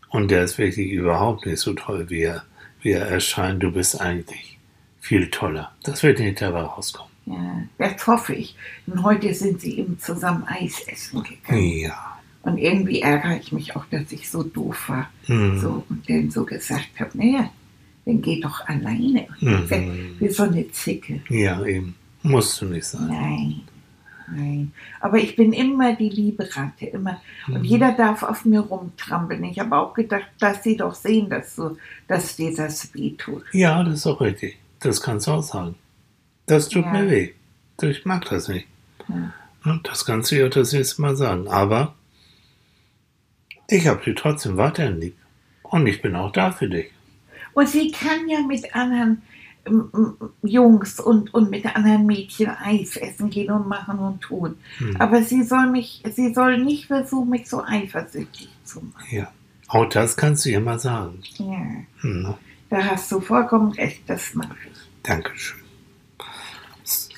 Und 0.09 0.31
der 0.31 0.43
ist 0.45 0.57
wirklich 0.57 0.89
überhaupt 0.91 1.45
nicht 1.45 1.59
so 1.59 1.73
toll, 1.73 2.09
wie 2.09 2.21
er, 2.21 2.45
wie 2.81 2.91
er 2.93 3.05
erscheint. 3.05 3.61
Du 3.61 3.71
bist 3.71 3.99
eigentlich 3.99 4.57
viel 5.01 5.29
toller. 5.29 5.71
Das 5.83 6.01
wird 6.03 6.19
nicht 6.19 6.41
dabei 6.41 6.61
rauskommen. 6.61 7.04
Ja, 7.25 7.63
das 7.79 8.05
hoffe 8.07 8.33
ich. 8.35 8.55
Und 8.87 9.03
heute 9.03 9.33
sind 9.33 9.59
sie 9.61 9.79
eben 9.79 9.97
zusammen 9.99 10.43
Eis 10.47 10.81
essen 10.87 11.23
gegangen. 11.23 11.63
Ja. 11.79 12.17
Und 12.43 12.57
irgendwie 12.59 13.01
ärgere 13.01 13.37
ich 13.37 13.51
mich 13.51 13.75
auch, 13.75 13.85
dass 13.85 14.11
ich 14.11 14.29
so 14.29 14.43
doof 14.43 14.89
war. 14.89 15.09
Mhm. 15.27 15.59
So, 15.59 15.83
und 15.89 16.07
dann 16.07 16.29
so 16.29 16.45
gesagt 16.45 16.89
habe, 16.99 17.17
naja, 17.17 17.49
dann 18.05 18.21
geh 18.21 18.39
doch 18.39 18.67
alleine. 18.67 19.27
Mhm. 19.39 19.69
Weg, 19.69 19.91
Wie 20.19 20.29
so 20.29 20.43
eine 20.43 20.69
Zicke. 20.71 21.21
Ja, 21.29 21.65
eben. 21.65 21.95
Musst 22.21 22.61
du 22.61 22.65
nicht 22.65 22.85
sein. 22.85 23.07
Nein, 23.07 23.61
nein. 24.31 24.71
Aber 24.99 25.17
ich 25.17 25.35
bin 25.35 25.53
immer 25.53 25.95
die 25.95 26.09
liebe 26.09 26.47
Ratte, 26.55 26.85
immer. 26.85 27.19
Und 27.47 27.59
Mhm. 27.59 27.63
jeder 27.63 27.91
darf 27.93 28.21
auf 28.21 28.45
mir 28.45 28.59
rumtrampeln. 28.61 29.43
Ich 29.45 29.57
habe 29.59 29.75
auch 29.75 29.95
gedacht, 29.95 30.25
dass 30.39 30.61
sie 30.63 30.77
doch 30.77 30.93
sehen, 30.93 31.29
dass, 31.29 31.55
du, 31.55 31.77
dass 32.07 32.35
dir 32.35 32.55
das 32.55 32.93
weh 32.93 33.11
tut. 33.17 33.43
Ja, 33.53 33.83
das 33.83 33.95
ist 33.95 34.05
auch 34.07 34.21
richtig. 34.21 34.59
Das 34.79 35.01
kannst 35.01 35.25
du 35.25 35.31
auch 35.31 35.41
sagen. 35.41 35.73
Das 36.47 36.69
tut 36.69 36.85
Ja. 36.85 36.91
mir 36.91 37.09
weh. 37.09 37.33
Ich 37.81 38.05
mag 38.05 38.25
das 38.29 38.47
nicht. 38.47 38.67
Ja. 39.07 39.79
Das 39.83 40.05
kannst 40.05 40.31
du 40.31 40.35
ja 40.37 40.47
das 40.47 40.71
nächste 40.73 41.01
Mal 41.01 41.15
sagen. 41.15 41.47
Aber 41.47 41.95
ich 43.67 43.87
habe 43.87 44.03
dich 44.03 44.15
trotzdem 44.15 44.57
weiterhin 44.57 44.99
lieb. 44.99 45.17
Und 45.63 45.87
ich 45.87 46.01
bin 46.01 46.15
auch 46.15 46.31
da 46.31 46.51
für 46.51 46.69
dich. 46.69 46.91
Und 47.53 47.67
sie 47.67 47.91
kann 47.91 48.27
ja 48.29 48.41
mit 48.41 48.75
anderen 48.75 49.21
Jungs 50.43 50.99
und, 50.99 51.33
und 51.33 51.49
mit 51.49 51.65
anderen 51.75 52.05
Mädchen 52.05 52.49
Eis 52.49 52.97
essen 52.97 53.31
gehen 53.31 53.49
und 53.51 53.67
machen 53.67 53.97
und 53.97 54.21
tun. 54.21 54.57
Hm. 54.77 54.95
Aber 55.01 55.23
sie 55.23 55.41
soll 55.43 55.71
mich, 55.71 56.03
sie 56.13 56.33
soll 56.35 56.59
nicht 56.63 56.85
versuchen, 56.85 57.31
mich 57.31 57.49
so 57.49 57.63
eifersüchtig 57.63 58.49
zu 58.63 58.81
machen. 58.81 59.07
Ja. 59.09 59.31
Auch 59.67 59.89
das 59.89 60.15
kannst 60.15 60.45
du 60.45 60.49
ja 60.51 60.59
mal 60.59 60.79
sagen. 60.79 61.23
Ja, 61.39 61.65
Hm. 62.01 62.35
da 62.69 62.77
hast 62.83 63.11
du 63.11 63.19
vollkommen 63.19 63.71
recht, 63.71 64.03
das 64.05 64.35
mache 64.35 64.55
ich. 64.71 64.77
Dankeschön. 65.01 65.59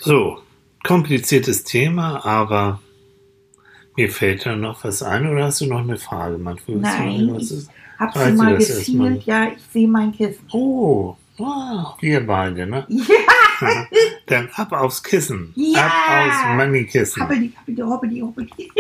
So, 0.08 0.40
kompliziertes 0.86 1.66
Thema, 1.66 2.26
aber 2.26 2.80
mir 3.98 4.10
fällt 4.10 4.46
da 4.46 4.56
noch 4.56 4.86
was 4.86 5.04
ein 5.04 5.28
oder 5.28 5.44
hast 5.44 5.60
du 5.60 5.66
noch 5.66 5.82
eine 5.82 5.98
Frage, 5.98 6.38
Manfred? 6.38 6.78
Nein, 6.78 7.20
irgendwas 7.20 7.52
ich 7.52 7.68
habe 8.00 8.18
sie 8.18 8.26
dir 8.26 8.38
mal 8.38 8.58
gezielt, 8.58 9.24
ja, 9.26 9.48
ich 9.50 9.62
sehe 9.74 9.86
mein 9.86 10.14
Kissen. 10.14 10.46
Oh, 10.54 11.18
wow, 11.36 11.98
wir 12.00 12.26
beide, 12.26 12.66
ne? 12.66 12.86
Ja, 12.88 13.86
Dann 14.28 14.48
ab 14.54 14.72
aufs 14.72 15.04
Kissen. 15.04 15.52
Ja. 15.58 15.88
Ab 15.88 16.28
aufs 16.30 16.56
Moneykissen. 16.56 17.24
Hoppeli, 17.24 17.52
hoppeli, 17.60 17.82
hoppeli, 17.82 18.20
hoppeli. 18.22 18.72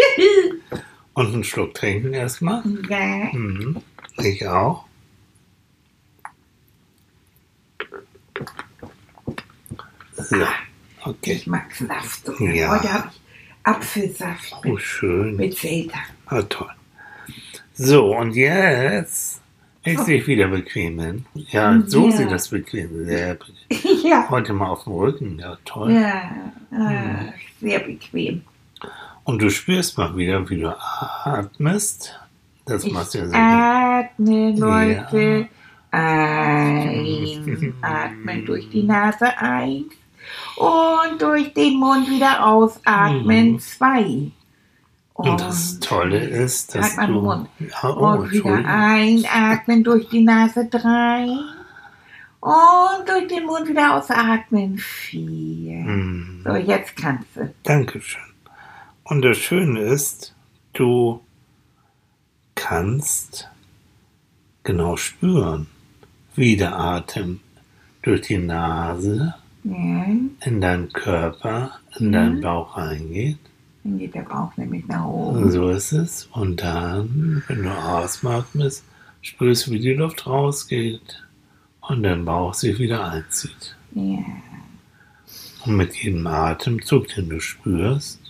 Und 1.14 1.34
einen 1.34 1.44
Schluck 1.44 1.74
trinken 1.74 2.14
erstmal. 2.14 2.64
Ja. 2.88 3.34
Mhm. 3.34 3.82
Ich 4.20 4.48
auch. 4.48 4.86
So, 10.16 10.38
okay. 11.10 11.34
Ich 11.34 11.48
mag 11.48 11.74
Saft. 11.74 12.30
Ja. 12.40 12.70
Heute 12.72 12.94
habe 12.94 13.10
ich 13.12 13.22
Apfelsaft 13.64 14.54
Oh, 14.66 14.70
mit, 14.70 14.82
schön. 14.82 15.36
mit 15.36 15.58
Selter. 15.58 16.00
Ah, 16.28 16.42
toll. 16.44 16.70
So, 17.74 18.16
und 18.18 18.34
jetzt 18.36 19.42
ich 19.84 20.00
sich 20.00 20.26
wieder 20.28 20.48
bequem 20.48 21.00
hin. 21.00 21.26
Ja, 21.34 21.82
so 21.86 22.10
Ja. 22.10 22.12
sieht 22.18 22.32
das 22.32 22.50
bequem. 22.50 23.06
Sehr 23.06 23.38
ja. 24.04 24.26
Heute 24.30 24.54
mal 24.54 24.68
auf 24.68 24.84
dem 24.86 24.94
Rücken. 24.94 25.40
Ja, 25.40 25.58
toll. 25.66 25.92
Ja, 25.92 26.32
ah, 26.72 27.34
sehr 27.62 27.80
bequem. 27.80 28.42
Und 29.24 29.42
du 29.42 29.50
spürst 29.50 29.98
mal 29.98 30.16
wieder, 30.16 30.50
wie 30.50 30.62
du 30.62 30.70
atmest. 31.26 32.18
Das 32.66 32.84
Ich 32.86 32.92
machst 32.94 33.14
du 33.14 33.20
ja 33.20 33.28
sehr 33.28 33.38
gut. 33.38 34.28
atme, 34.28 34.52
Leute. 34.58 35.48
Ein. 35.92 37.76
Atmen 37.82 38.46
durch 38.46 38.70
die 38.70 38.84
Nase 38.84 39.38
ein. 39.38 39.86
Und 40.56 41.22
durch 41.22 41.54
den 41.54 41.76
Mund 41.76 42.10
wieder 42.10 42.46
ausatmen. 42.46 43.54
Mhm. 43.54 43.60
Zwei. 43.60 44.32
Und 45.14 45.42
das 45.42 45.80
Tolle 45.80 46.20
ist, 46.20 46.76
dass 46.76 46.96
du. 46.96 47.08
Mund. 47.08 47.50
Oh, 47.84 47.88
Und 47.88 48.32
wieder 48.32 48.64
einatmen 48.66 49.84
durch 49.84 50.08
die 50.10 50.22
Nase 50.22 50.66
drei. 50.66 51.28
Und 52.40 53.10
durch 53.10 53.28
den 53.28 53.46
Mund 53.46 53.68
wieder 53.68 53.96
ausatmen 53.96 54.78
vier. 54.78 55.78
Mhm. 55.78 56.42
So, 56.46 56.56
jetzt 56.56 56.96
kannst 56.96 57.36
du. 57.36 57.54
Dankeschön. 57.64 58.22
Und 59.04 59.24
das 59.24 59.38
Schöne 59.38 59.80
ist, 59.80 60.36
du 60.74 61.22
kannst 62.54 63.50
genau 64.64 64.98
spüren, 64.98 65.68
wie 66.36 66.58
der 66.58 66.78
Atem 66.78 67.40
durch 68.02 68.22
die 68.22 68.38
Nase 68.38 69.34
In 70.46 70.62
deinen 70.62 70.92
Körper, 70.94 71.80
in 72.00 72.12
deinen 72.12 72.38
Mhm. 72.38 72.42
Bauch 72.42 72.78
reingeht. 72.78 73.38
dann 73.84 73.98
geht 74.00 74.14
der 74.16 74.22
Bauch 74.24 74.56
nämlich 74.58 74.86
nach 74.88 75.06
oben. 75.06 75.52
So 75.52 75.70
ist 75.70 75.92
es. 75.94 76.26
Und 76.32 76.62
dann, 76.62 77.44
wenn 77.48 77.64
du 77.64 77.70
ausatmest, 77.72 78.84
spürst 79.22 79.68
du, 79.68 79.72
wie 79.72 79.80
die 79.80 79.94
Luft 79.94 80.26
rausgeht 80.28 81.24
und 81.82 82.04
dein 82.04 82.26
Bauch 82.26 82.54
sich 82.54 82.80
wieder 82.80 83.10
einzieht. 83.12 83.76
Ja. 83.94 84.20
Und 85.66 85.76
mit 85.76 85.96
jedem 85.96 86.26
Atemzug, 86.28 87.08
den 87.10 87.30
du 87.30 87.40
spürst, 87.42 88.22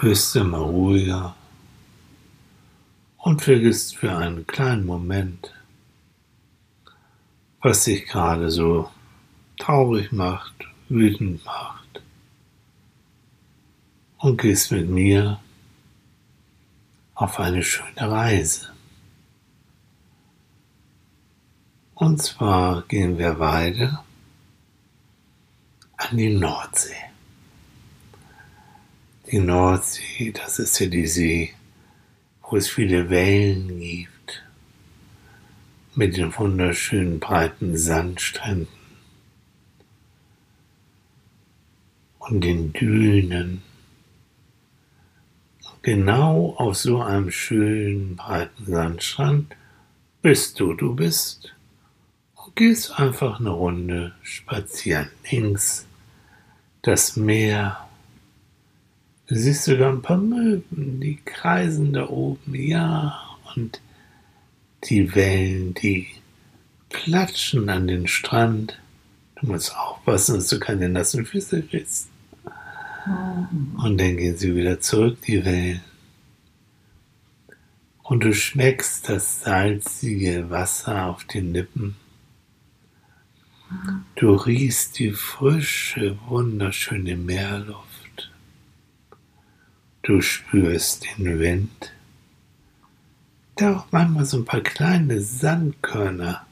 wirst 0.00 0.34
du 0.34 0.40
immer 0.40 0.58
ruhiger 0.58 1.34
und 3.18 3.42
vergisst 3.42 3.96
für 3.96 4.16
einen 4.16 4.46
kleinen 4.46 4.86
Moment, 4.86 5.52
was 7.62 7.84
dich 7.84 8.06
gerade 8.06 8.50
so 8.50 8.88
traurig 9.58 10.12
macht, 10.12 10.54
wütend 10.88 11.44
macht. 11.44 12.02
Und 14.18 14.40
gehst 14.40 14.72
mit 14.72 14.88
mir 14.88 15.40
auf 17.14 17.38
eine 17.38 17.62
schöne 17.62 18.10
Reise. 18.10 18.68
Und 21.94 22.22
zwar 22.22 22.82
gehen 22.82 23.18
wir 23.18 23.38
weiter 23.38 24.04
an 25.96 26.16
die 26.16 26.30
Nordsee. 26.30 26.94
Die 29.30 29.40
Nordsee, 29.40 30.32
das 30.32 30.58
ist 30.58 30.78
ja 30.78 30.86
die 30.86 31.06
See, 31.06 31.54
wo 32.42 32.56
es 32.56 32.68
viele 32.68 33.10
Wellen 33.10 33.80
gibt, 33.80 34.44
mit 35.96 36.16
den 36.16 36.34
wunderschönen 36.36 37.18
breiten 37.18 37.76
Sandstränden 37.76 38.77
und 42.28 42.42
den 42.42 42.72
Dünen. 42.72 43.62
Genau 45.82 46.54
auf 46.58 46.76
so 46.76 47.00
einem 47.00 47.30
schönen 47.30 48.16
breiten 48.16 48.66
Sandstrand 48.66 49.54
bist 50.20 50.60
du, 50.60 50.74
du 50.74 50.94
bist 50.94 51.54
und 52.34 52.56
gehst 52.56 52.98
einfach 52.98 53.40
eine 53.40 53.50
Runde 53.50 54.14
spazieren. 54.22 55.08
Links 55.30 55.86
das 56.82 57.16
Meer. 57.16 57.88
Du 59.26 59.34
siehst 59.34 59.64
sogar 59.64 59.92
ein 59.92 60.02
paar 60.02 60.18
Möwen, 60.18 61.00
die 61.00 61.18
kreisen 61.24 61.92
da 61.92 62.08
oben, 62.08 62.54
ja, 62.54 63.20
und 63.54 63.80
die 64.84 65.14
Wellen, 65.14 65.74
die 65.74 66.08
platschen 66.88 67.68
an 67.68 67.86
den 67.86 68.06
Strand. 68.06 68.78
Du 69.40 69.46
musst 69.46 69.76
aufpassen, 69.76 70.36
dass 70.36 70.48
du 70.48 70.58
keine 70.58 70.88
nassen 70.88 71.26
Füße 71.26 71.62
kriegst. 71.62 72.08
Und 73.76 73.98
dann 73.98 74.16
gehen 74.16 74.36
sie 74.36 74.54
wieder 74.54 74.80
zurück, 74.80 75.18
die 75.22 75.44
Wellen. 75.44 75.80
Und 78.02 78.24
du 78.24 78.34
schmeckst 78.34 79.08
das 79.08 79.42
salzige 79.42 80.50
Wasser 80.50 81.06
auf 81.06 81.24
den 81.24 81.52
Lippen. 81.52 81.96
Du 84.16 84.34
riechst 84.34 84.98
die 84.98 85.12
frische, 85.12 86.18
wunderschöne 86.26 87.16
Meerluft. 87.16 88.32
Du 90.02 90.22
spürst 90.22 91.04
den 91.18 91.38
Wind, 91.38 91.92
der 93.58 93.76
auch 93.76 93.86
manchmal 93.90 94.24
so 94.24 94.38
ein 94.38 94.46
paar 94.46 94.62
kleine 94.62 95.20
Sandkörner 95.20 96.46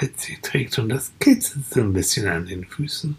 mit 0.00 0.18
sich 0.18 0.40
trägt 0.40 0.78
und 0.78 0.88
das 0.88 1.12
kitzelt 1.20 1.66
so 1.68 1.80
ein 1.80 1.92
bisschen 1.92 2.26
an 2.28 2.46
den 2.46 2.64
Füßen. 2.64 3.16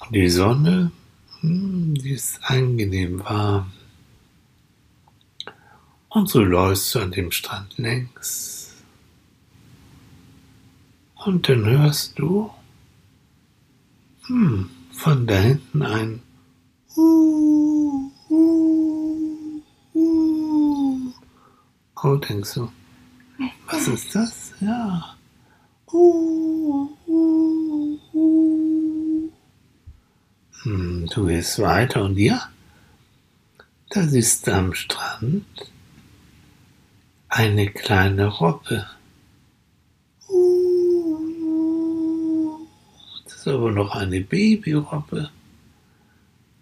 Und 0.00 0.14
die 0.14 0.28
Sonne, 0.28 0.90
hm, 1.40 1.94
die 1.94 2.10
ist 2.10 2.40
angenehm 2.42 3.20
warm. 3.20 3.72
Und 6.08 6.28
so 6.28 6.42
läufst 6.42 6.94
du 6.94 7.00
an 7.00 7.12
dem 7.12 7.30
Strand 7.30 7.78
längs. 7.78 8.74
Und 11.14 11.48
dann 11.48 11.64
hörst 11.64 12.18
du 12.18 12.50
hm, 14.26 14.70
von 14.92 15.26
da 15.26 15.38
hinten 15.38 15.82
ein 15.82 16.22
Uh, 16.96 18.10
uh, 18.30 19.62
uh. 19.94 21.12
Oh, 22.02 22.16
denkst 22.16 22.54
du, 22.54 22.68
was 23.66 23.86
ist 23.86 24.14
das? 24.14 24.52
Ja. 24.60 25.14
Uh, 25.92 26.88
uh. 27.06 27.40
Hm, 28.12 29.30
du 30.64 31.26
gehst 31.26 31.58
weiter 31.58 32.04
und 32.04 32.18
ja, 32.18 32.48
da 33.90 34.02
du 34.46 34.52
am 34.52 34.74
Strand 34.74 35.44
eine 37.28 37.70
kleine 37.70 38.26
Robbe. 38.26 38.86
Uh, 40.28 41.28
das 43.24 43.34
ist 43.36 43.48
aber 43.48 43.70
noch 43.72 43.94
eine 43.94 44.20
Babyrobbe. 44.20 45.30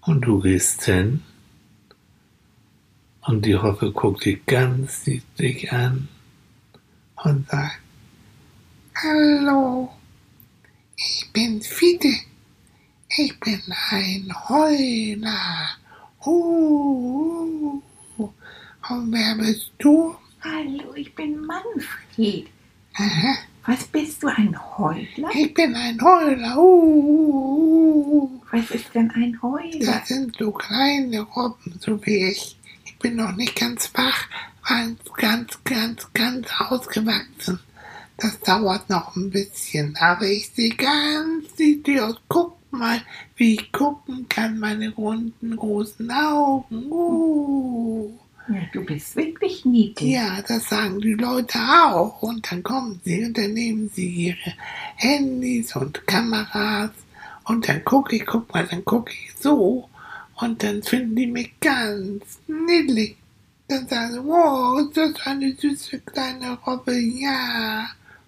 Und 0.03 0.21
du 0.23 0.41
gehst 0.41 0.85
hin 0.85 1.23
und 3.23 3.45
die 3.45 3.53
Robbe 3.55 3.93
guckt 3.93 4.25
dich 4.25 4.47
ganz 4.47 5.07
niedlich 5.07 5.73
an 5.73 6.09
und 7.17 7.49
sagt, 7.51 7.81
Hallo, 8.95 9.91
ich 10.97 11.29
bin 11.33 11.61
Fide, 11.63 12.09
ich 13.17 13.39
bin 13.41 13.63
ein 13.91 14.33
Heuler. 14.49 15.69
Uh, 16.25 17.81
und 18.19 19.13
wer 19.13 19.35
bist 19.37 19.71
du? 19.79 20.15
Hallo, 20.43 20.95
ich 20.95 21.15
bin 21.15 21.41
Manfred. 21.45 22.47
Aha, 22.95 23.37
Was 23.67 23.85
bist 23.85 24.23
du, 24.23 24.29
ein 24.29 24.57
Heuler? 24.79 25.31
ich 25.35 25.55
bin 25.55 25.75
ein 25.75 26.01
Heuler. 26.01 26.57
Uh, 26.59 28.29
Was 28.51 28.71
ist 28.71 28.95
denn 28.95 29.11
ein 29.13 29.41
Heuler? 29.41 29.79
Das 29.87 30.09
sind 30.09 30.37
so 30.37 30.51
kleine 30.53 31.21
Robben, 31.21 31.79
so 31.81 32.05
wie 32.05 32.31
ich. 32.31 32.57
Ich 32.85 32.99
bin 32.99 33.17
noch 33.17 33.33
nicht 33.37 33.55
ganz 33.57 33.91
wach, 33.95 34.27
ganz, 34.67 34.99
ganz, 35.17 35.59
ganz, 35.65 36.13
ganz 36.13 36.49
ausgewachsen. 36.59 37.61
Das 38.17 38.41
dauert 38.41 38.91
noch 38.91 39.15
ein 39.15 39.31
bisschen, 39.31 39.95
aber 39.97 40.27
ich 40.27 40.51
sehe 40.51 40.75
ganz 40.75 41.57
niedlich 41.57 42.01
aus. 42.01 42.17
Guck 42.29 42.58
mal, 42.71 43.01
wie 43.37 43.55
ich 43.55 43.73
gucken 43.73 44.29
kann, 44.29 44.59
meine 44.59 44.91
runden, 44.95 45.57
großen 45.57 46.11
Augen. 46.11 46.91
Uh. 46.91 48.11
Ja, 48.49 48.61
du 48.73 48.83
bist 48.83 49.15
wirklich 49.15 49.65
niedlich. 49.67 50.11
Ja, 50.11 50.41
das 50.41 50.71
sagen 50.71 51.01
die 51.01 51.15
Leute 51.15 51.59
auch. 51.59 52.23
Und 52.23 52.51
dann 52.51 52.63
kommen 52.63 53.01
sie 53.05 53.25
und 53.25 53.37
dann 53.37 53.53
nehmen 53.53 53.91
sie 53.93 54.09
ihre 54.09 54.55
Handys 54.97 55.77
und 55.77 56.07
Kameras 56.07 56.93
und 57.49 57.67
dann 57.67 57.85
gucke 57.85 58.17
ich, 58.17 58.27
guck 58.27 58.53
mal, 58.53 58.67
dann 58.67 58.85
gucke 58.85 59.13
ich 59.13 59.35
so 59.39 59.89
und 60.37 60.63
dann 60.63 60.83
finden 60.83 61.17
die 61.17 61.27
mich 61.27 61.59
ganz 61.61 62.39
niedlich. 62.47 63.17
Dann 63.69 63.89
sagen 63.89 64.13
sie, 64.13 64.25
wow, 64.25 64.81
ist 64.81 64.97
das 64.97 65.27
eine 65.27 65.53
süße 65.55 66.01
kleine 66.01 66.59
Robbe, 66.67 66.95
ja. 66.95 67.87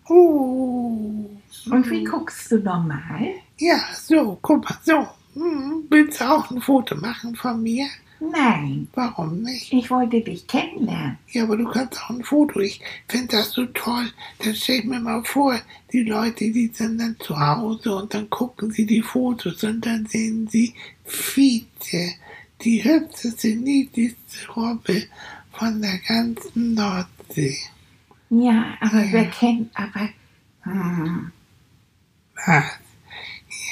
Uh. 0.09 1.29
Und 1.71 1.91
wie 1.91 2.05
guckst 2.05 2.51
du 2.51 2.59
normal? 2.59 3.35
Ja, 3.61 3.79
so, 3.95 4.39
guck 4.43 4.65
mal, 4.69 4.79
so. 4.85 5.07
Hm, 5.35 5.85
willst 5.91 6.21
du 6.21 6.25
auch 6.29 6.51
ein 6.51 6.61
Foto 6.61 6.97
machen 6.97 7.37
von 7.37 7.63
mir? 7.63 7.87
Nein, 8.19 8.89
Warum 8.95 9.43
nicht? 9.43 9.73
ich 9.73 9.91
wollte 9.91 10.21
dich 10.21 10.47
kennenlernen. 10.47 11.19
Ja, 11.29 11.45
aber 11.45 11.57
du 11.57 11.65
kannst 11.71 12.03
auch 12.03 12.11
ein 12.11 12.23
Foto. 12.25 12.61
Ich 12.61 12.81
finde 13.09 13.29
das 13.37 13.53
so 13.53 13.65
toll. 13.67 14.11
Dann 14.41 14.55
stell 14.55 14.81
ich 14.81 14.85
mir 14.85 15.01
mal 15.01 15.23
vor, 15.25 15.59
die 15.93 16.03
Leute, 16.03 16.51
die 16.51 16.67
sind 16.73 16.99
dann 17.01 17.17
zu 17.21 17.39
Hause 17.39 17.95
und 17.95 18.13
dann 18.13 18.29
gucken 18.29 18.71
sie 18.73 18.85
die 18.87 19.01
Fotos 19.03 19.63
und 19.65 19.87
dann 19.87 20.05
sehen 20.07 20.49
sie 20.51 20.75
Fiete, 21.05 22.11
die 22.63 22.83
hübscheste, 22.85 23.49
niedlichste 23.57 24.51
Robbe 24.55 25.05
von 25.53 25.81
der 25.81 25.99
ganzen 26.07 26.75
Nordsee. 26.75 27.57
Ja, 28.31 28.75
aber 28.81 29.03
Ja. 29.05 29.13
wer 29.13 29.27
kennt, 29.31 29.71
aber, 29.75 30.09
hm, 30.65 31.31
Was? 32.47 32.65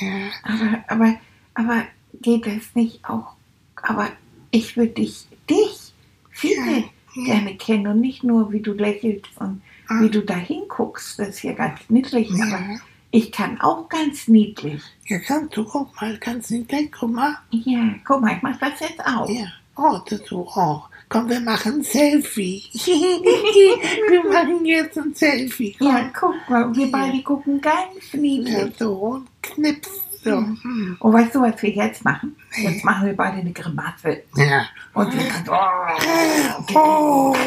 Ja, 0.00 0.30
aber, 0.42 0.84
aber, 0.88 1.14
aber 1.54 1.82
geht 2.22 2.46
es 2.46 2.74
nicht 2.74 3.04
auch, 3.08 3.32
aber 3.76 4.08
ich 4.50 4.76
würde 4.76 4.92
dich, 4.92 5.26
dich, 5.48 5.92
viele 6.30 6.84
Ja. 7.16 7.24
gerne 7.24 7.56
kennen 7.56 7.86
und 7.88 8.00
nicht 8.00 8.22
nur, 8.24 8.52
wie 8.52 8.60
du 8.60 8.72
lächelst 8.72 9.26
und 9.38 9.62
Ah. 9.90 10.02
wie 10.02 10.10
du 10.10 10.20
da 10.22 10.34
hinguckst, 10.36 11.18
das 11.18 11.28
ist 11.28 11.42
ja 11.44 11.52
ganz 11.52 11.80
niedlich, 11.88 12.30
aber 12.34 12.50
ja. 12.72 12.76
ich 13.10 13.32
kann 13.32 13.58
auch 13.60 13.88
ganz 13.88 14.28
niedlich. 14.28 14.82
Ja, 15.06 15.18
kannst 15.18 15.56
du, 15.56 15.64
guck 15.64 15.98
mal, 16.00 16.18
kannst 16.18 16.50
nicht 16.50 16.68
gleich, 16.68 16.90
guck 16.92 17.10
mal. 17.10 17.36
Ja, 17.50 17.94
guck 18.06 18.20
mal, 18.20 18.36
ich 18.36 18.42
mach 18.42 18.58
das 18.58 18.78
jetzt 18.80 19.00
auch. 19.06 19.28
Ja, 19.30 19.46
oh, 19.76 19.98
das 20.08 20.20
so, 20.28 20.46
oh. 20.54 20.82
Komm, 21.10 21.30
wir 21.30 21.40
machen 21.40 21.76
ein 21.76 21.82
Selfie. 21.82 22.64
wir 22.74 24.24
machen 24.30 24.64
jetzt 24.66 24.98
ein 24.98 25.14
Selfie. 25.14 25.74
Komm. 25.78 25.86
Ja, 25.88 26.10
guck 26.18 26.34
mal, 26.50 26.76
wir 26.76 26.84
Ja. 26.86 26.90
beide 26.92 27.22
gucken 27.22 27.60
ganz 27.62 28.12
Ja, 28.12 28.18
niedlich. 28.20 28.74
so, 28.78 28.92
und 28.92 29.28
knips. 29.54 29.88
So. 30.24 30.36
Hm. 30.36 30.96
Und 30.98 31.12
weißt 31.12 31.34
du, 31.36 31.42
was 31.42 31.62
wir 31.62 31.70
jetzt 31.70 32.04
machen? 32.04 32.34
Nee. 32.56 32.70
Jetzt 32.70 32.84
machen 32.84 33.06
wir 33.06 33.14
beide 33.16 33.36
eine 33.38 33.52
Grimasse. 33.52 34.22
Ja. 34.36 34.66
Und 34.92 35.14
wir 35.14 35.22
oh, 35.48 36.74
Oh. 36.74 37.36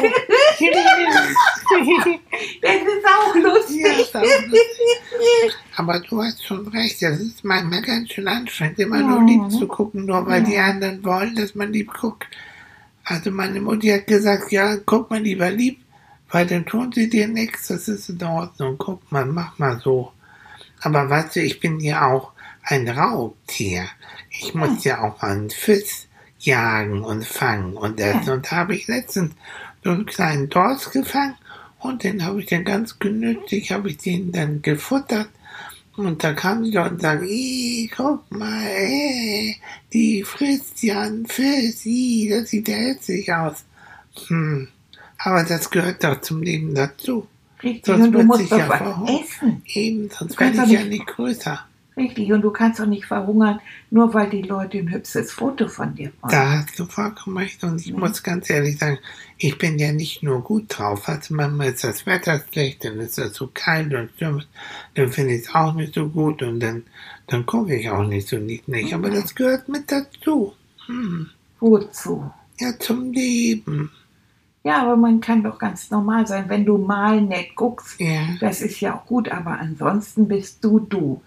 das 2.62 2.74
ist 2.74 3.06
auch 3.06 3.34
lustig. 3.34 3.80
Ja, 3.80 3.92
ist 3.92 4.16
auch 4.16 4.22
lustig. 4.22 5.54
Aber 5.76 6.00
du 6.00 6.22
hast 6.22 6.44
schon 6.44 6.66
recht, 6.68 7.02
das 7.02 7.20
ist 7.20 7.44
manchmal 7.44 7.82
ganz 7.82 8.10
schön 8.10 8.28
anstrengend, 8.28 8.78
immer 8.78 9.00
nur 9.00 9.18
Ja, 9.20 9.24
lieb 9.26 9.42
ne? 9.42 9.48
zu 9.50 9.66
gucken, 9.66 10.06
nur 10.06 10.26
weil 10.26 10.42
Ja. 10.42 10.48
die 10.48 10.58
anderen 10.58 11.04
wollen, 11.04 11.34
dass 11.34 11.54
man 11.54 11.72
lieb 11.72 11.92
guckt. 11.92 12.26
Also 13.04 13.30
meine 13.30 13.60
Mutti 13.60 13.88
hat 13.88 14.06
gesagt, 14.06 14.52
ja, 14.52 14.76
guck 14.76 15.10
mal 15.10 15.20
lieber 15.20 15.50
lieb, 15.50 15.80
weil 16.30 16.46
dann 16.46 16.64
tun 16.64 16.92
sie 16.92 17.10
dir 17.10 17.26
nichts, 17.28 17.68
das 17.68 17.88
ist 17.88 18.08
in 18.08 18.22
Ordnung, 18.22 18.76
guck 18.78 19.10
mal, 19.10 19.26
mach 19.26 19.58
mal 19.58 19.78
so. 19.80 20.12
Aber 20.82 21.08
weißt 21.08 21.36
du, 21.36 21.40
ich 21.40 21.60
bin 21.60 21.80
ja 21.80 22.06
auch 22.06 22.32
ein 22.62 22.88
Raubtier. 22.88 23.86
Ich 24.30 24.54
muss 24.54 24.84
ja 24.84 25.02
auch 25.02 25.22
einen 25.22 25.50
Fisch 25.50 26.06
jagen 26.38 27.02
und 27.02 27.24
fangen 27.24 27.76
und 27.76 28.00
essen. 28.00 28.30
Und 28.30 28.50
da 28.50 28.56
habe 28.56 28.74
ich 28.74 28.88
letztens 28.88 29.34
so 29.84 29.90
einen 29.90 30.06
kleinen 30.06 30.48
Dorsch 30.48 30.90
gefangen 30.90 31.36
und 31.80 32.04
den 32.04 32.24
habe 32.24 32.40
ich 32.40 32.46
dann 32.46 32.64
ganz 32.64 32.98
genüsslich, 32.98 33.72
habe 33.72 33.90
ich 33.90 33.98
den 33.98 34.32
dann 34.32 34.62
gefuttert. 34.62 35.28
Und 35.96 36.24
da 36.24 36.32
kamen 36.32 36.64
die 36.64 36.70
Leute 36.70 36.94
und 36.94 37.02
sagen, 37.02 37.26
"Ih, 37.28 37.90
guck 37.94 38.30
mal, 38.30 38.66
ey, 38.66 39.56
die 39.92 40.24
frisst 40.24 40.82
ja 40.82 41.02
einen 41.02 41.26
Fisch, 41.26 41.84
ih, 41.84 42.30
das 42.30 42.50
sieht 42.50 42.68
ja 42.68 42.76
hässlich 42.76 43.32
aus. 43.32 43.64
Hm, 44.28 44.68
aber 45.18 45.44
das 45.44 45.70
gehört 45.70 46.02
doch 46.02 46.20
zum 46.22 46.42
Leben 46.42 46.74
dazu. 46.74 47.28
Richtig, 47.62 47.86
Sonst 47.86 48.06
und 48.06 48.12
du 48.12 48.22
musst 48.24 48.50
doch 48.52 48.58
ja 48.58 48.68
was 48.68 49.10
essen. 49.20 49.62
Eben, 49.66 50.10
sonst 50.10 50.38
werde 50.40 50.52
ich 50.64 50.70
ja 50.70 50.78
nicht- 50.80 50.88
nicht 50.90 51.06
größer. 51.06 51.60
Richtig, 51.94 52.32
und 52.32 52.40
du 52.40 52.50
kannst 52.50 52.80
doch 52.80 52.86
nicht 52.86 53.04
verhungern, 53.04 53.60
nur 53.90 54.14
weil 54.14 54.30
die 54.30 54.40
Leute 54.40 54.78
ein 54.78 54.90
hübsches 54.90 55.30
Foto 55.30 55.68
von 55.68 55.94
dir 55.94 56.10
wollen. 56.22 56.32
Da 56.32 56.50
hast 56.60 56.78
du 56.78 56.86
vollkommen 56.86 57.36
recht. 57.36 57.62
Und 57.64 57.82
ich 57.82 57.92
Mhm. 57.92 58.00
muss 58.00 58.22
ganz 58.22 58.48
ehrlich 58.48 58.78
sagen, 58.78 58.98
ich 59.36 59.58
bin 59.58 59.78
ja 59.78 59.92
nicht 59.92 60.22
nur 60.22 60.40
gut 60.42 60.64
drauf. 60.68 61.06
Also 61.06 61.34
manchmal 61.34 61.68
ist 61.72 61.84
das 61.84 62.06
Wetter 62.06 62.42
schlecht, 62.50 62.82
dann 62.84 62.98
ist 62.98 63.18
das 63.18 63.34
so 63.34 63.50
kalt 63.52 63.92
und 63.92 64.08
stürmisch. 64.16 64.46
Dann 64.94 65.12
finde 65.12 65.34
ich 65.34 65.42
es 65.42 65.54
auch 65.54 65.74
nicht 65.74 65.92
so 65.94 66.08
gut 66.08 66.42
und 66.42 66.60
dann, 66.60 66.84
dann 67.26 67.44
gucke 67.44 67.76
ich 67.76 67.90
auch 67.90 68.06
nicht 68.06 68.26
so 68.26 68.38
niedlich. 68.38 68.94
Aber 68.94 69.10
das 69.10 69.34
gehört 69.34 69.68
mit 69.68 69.92
dazu. 69.92 70.54
Hm. 70.86 71.28
Wozu? 71.60 72.32
Ja, 72.58 72.72
zum 72.78 73.12
Leben. 73.12 73.90
Ja, 74.64 74.82
aber 74.82 74.96
man 74.96 75.20
kann 75.20 75.42
doch 75.42 75.58
ganz 75.58 75.90
normal 75.90 76.26
sein, 76.26 76.44
wenn 76.48 76.64
du 76.64 76.78
mal 76.78 77.20
nett 77.20 77.54
guckst. 77.56 77.98
Ja, 78.00 78.20
Das 78.40 78.62
ist 78.62 78.80
ja 78.80 78.94
auch 78.96 79.06
gut, 79.06 79.28
aber 79.28 79.58
ansonsten 79.58 80.28
bist 80.28 80.62
du 80.64 80.78
du. 80.78 81.20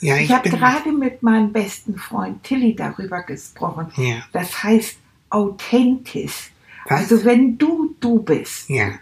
ja 0.00 0.16
Ich 0.16 0.22
ich, 0.24 0.32
habe 0.32 0.48
gerade 0.48 0.92
mit 0.92 1.22
meinem 1.22 1.52
besten 1.52 1.96
Freund 1.98 2.42
Tilly 2.44 2.74
darüber 2.74 3.22
gesprochen. 3.22 3.88
Ja, 3.96 4.22
Das 4.32 4.62
heißt 4.62 4.96
authentisch. 5.30 6.50
Was? 6.86 7.00
Also 7.10 7.24
wenn 7.24 7.58
du 7.58 7.94
du 8.00 8.22
bist, 8.22 8.70
ja, 8.70 8.92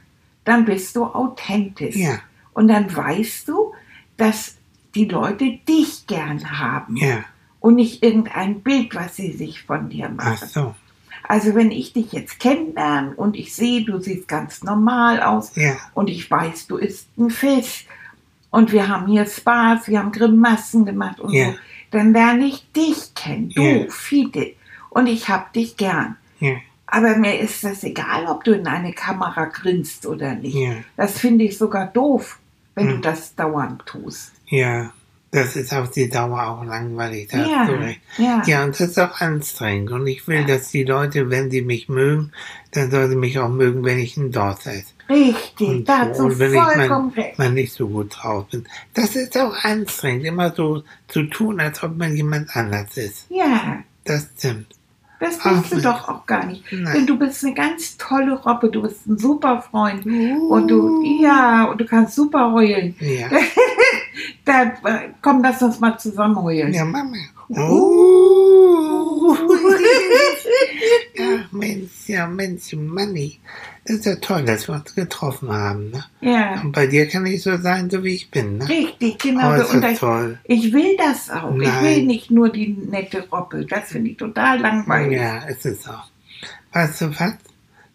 dann 0.44 0.64
bist 0.64 0.96
du 0.96 1.04
authentisch. 1.04 1.94
ja, 1.96 2.18
Und 2.54 2.68
dann 2.68 2.94
weißt 2.94 3.48
du, 3.48 3.72
dass 4.16 4.56
die 4.94 5.04
Leute 5.04 5.58
dich 5.68 6.06
gern 6.06 6.58
haben 6.58 6.96
ja. 6.96 7.24
und 7.60 7.76
nicht 7.76 8.02
irgendein 8.02 8.60
Bild, 8.62 8.94
was 8.94 9.16
sie 9.16 9.32
sich 9.32 9.62
von 9.62 9.88
dir 9.90 10.10
Ach 10.16 10.24
machen. 10.24 10.48
so. 10.48 10.74
Also 11.28 11.54
wenn 11.54 11.70
ich 11.70 11.92
dich 11.92 12.12
jetzt 12.12 12.38
kennenlerne 12.40 13.14
und 13.16 13.36
ich 13.36 13.54
sehe, 13.54 13.84
du 13.84 13.98
siehst 14.00 14.28
ganz 14.28 14.62
normal 14.62 15.22
aus 15.22 15.52
Ja, 15.56 15.76
und 15.94 16.08
ich 16.08 16.30
weiß, 16.30 16.66
du 16.68 16.76
isst 16.76 17.08
ein 17.18 17.30
Fisch 17.30 17.86
und 18.50 18.72
wir 18.72 18.88
haben 18.88 19.06
hier 19.06 19.26
Spaß, 19.26 19.88
wir 19.88 19.98
haben 19.98 20.12
Grimassen 20.12 20.84
gemacht 20.84 21.18
und 21.20 21.32
Ja. 21.32 21.50
so, 21.52 21.54
dann 21.90 22.12
lerne 22.12 22.46
ich 22.46 22.70
dich 22.72 23.14
kennen, 23.14 23.50
du, 23.50 23.62
Ja. 23.62 23.86
Fide. 23.90 24.52
Und 24.90 25.06
ich 25.08 25.28
hab 25.28 25.52
dich 25.52 25.76
gern. 25.76 26.16
ja, 26.40 26.54
Aber 26.86 27.16
mir 27.16 27.38
ist 27.40 27.64
das 27.64 27.82
egal, 27.84 28.26
ob 28.26 28.44
du 28.44 28.52
in 28.52 28.66
eine 28.66 28.92
Kamera 28.92 29.46
grinst 29.46 30.06
oder 30.06 30.34
nicht. 30.36 30.56
Das 30.96 31.18
finde 31.18 31.44
ich 31.44 31.58
sogar 31.58 31.86
doof, 31.86 32.38
wenn 32.76 32.86
du 32.88 32.94
Hm. 32.94 33.02
das 33.02 33.34
dauernd 33.34 33.84
tust. 33.86 34.32
ja. 34.46 34.92
Das 35.36 35.54
ist 35.54 35.74
auf 35.74 35.90
die 35.90 36.08
Dauer 36.08 36.42
auch 36.46 36.64
langweilig. 36.64 37.28
Da 37.30 37.38
Ja, 37.38 37.58
hast 37.60 37.68
du 37.70 37.74
recht. 37.74 38.00
ja. 38.16 38.42
Ja, 38.46 38.64
und 38.64 38.70
das 38.70 38.80
ist 38.80 38.98
auch 38.98 39.20
anstrengend. 39.20 39.90
Und 39.90 40.06
ich 40.06 40.26
will, 40.26 40.46
dass 40.46 40.70
die 40.70 40.84
Leute, 40.84 41.28
wenn 41.28 41.50
sie 41.50 41.60
mich 41.60 41.90
mögen, 41.90 42.32
dann 42.72 42.90
sollen 42.90 43.10
sie 43.10 43.16
mich 43.16 43.38
auch 43.38 43.50
mögen, 43.50 43.84
wenn 43.84 43.98
ich 43.98 44.16
ein 44.16 44.32
Dorf 44.32 44.64
esse. 44.64 44.92
Richtig, 45.10 45.68
Und, 45.68 45.84
da 45.88 46.06
du 46.06 46.24
und 46.24 46.38
wenn 46.38 46.54
ich 46.54 47.38
mal 47.38 47.50
nicht 47.52 47.72
so 47.74 47.86
gut 47.86 48.16
drauf 48.18 48.46
bin. 48.50 48.64
Das 48.94 49.14
ist 49.14 49.36
auch 49.36 49.54
anstrengend, 49.62 50.24
immer 50.24 50.52
so 50.54 50.82
zu 51.08 51.24
tun, 51.24 51.60
als 51.60 51.82
ob 51.82 51.96
man 51.98 52.16
jemand 52.16 52.56
anders 52.56 52.96
ist. 52.96 53.26
Ja, 53.28 53.80
Das 54.04 54.28
stimmt. 54.38 54.66
das 55.20 55.38
bist 55.38 55.72
du 55.72 55.80
doch 55.82 56.08
auch 56.08 56.24
gar 56.26 56.46
nicht. 56.46 56.64
Nein. 56.72 56.94
Denn 56.94 57.06
du 57.06 57.18
bist 57.18 57.44
eine 57.44 57.52
ganz 57.54 57.98
tolle 57.98 58.32
Robbe, 58.40 58.70
du 58.70 58.80
bist 58.82 59.06
ein 59.06 59.18
super 59.18 59.62
Freund. 59.70 60.06
Uh. 60.06 60.48
Und 60.54 60.68
du, 60.68 61.02
ja, 61.22 61.64
und 61.64 61.78
du 61.80 61.84
kannst 61.84 62.14
super 62.16 62.52
heulen. 62.52 62.96
Ja, 63.00 63.28
Da, 64.44 64.62
äh, 64.62 65.10
komm, 65.22 65.42
lass 65.42 65.62
uns 65.62 65.80
mal 65.80 65.98
zusammen 65.98 66.40
heulen. 66.42 66.72
ja 66.72 66.84
Mama. 66.84 67.16
Uh. 67.48 69.36
ja, 71.14 71.44
Mensch, 71.52 72.08
ja, 72.08 72.26
Mensch, 72.26 72.72
Manni. 72.74 73.38
Ist 73.84 74.04
ja 74.04 74.16
toll, 74.16 74.44
dass 74.44 74.66
wir 74.66 74.74
uns 74.74 74.94
getroffen 74.96 75.52
haben. 75.52 75.90
Ne? 75.90 76.04
Ja, 76.20 76.60
Und 76.60 76.72
bei 76.72 76.88
dir 76.88 77.06
kann 77.08 77.24
ich 77.24 77.44
so 77.44 77.56
sein, 77.56 77.88
so 77.88 78.02
wie 78.02 78.14
ich 78.14 78.30
bin. 78.32 78.58
Ne? 78.58 78.68
richtig, 78.68 79.18
genau. 79.18 79.52
Oh, 79.52 79.56
das 79.56 79.72
ich, 79.72 79.98
toll. 79.98 80.40
ich 80.44 80.72
will 80.72 80.96
das 80.96 81.30
auch. 81.30 81.54
Ich 81.54 81.68
Nein. 81.68 81.84
will 81.84 82.02
nicht 82.02 82.30
nur 82.32 82.48
die 82.48 82.68
nette 82.68 83.28
Robbe. 83.30 83.64
Das 83.64 83.90
finde 83.90 84.10
ich 84.10 84.16
total 84.16 84.58
langweilig. 84.60 85.20
Ja, 85.20 85.44
es 85.48 85.64
ist 85.64 85.88
auch. 85.88 86.10
Weißt 86.72 87.00
du 87.00 87.10
was? 87.10 87.34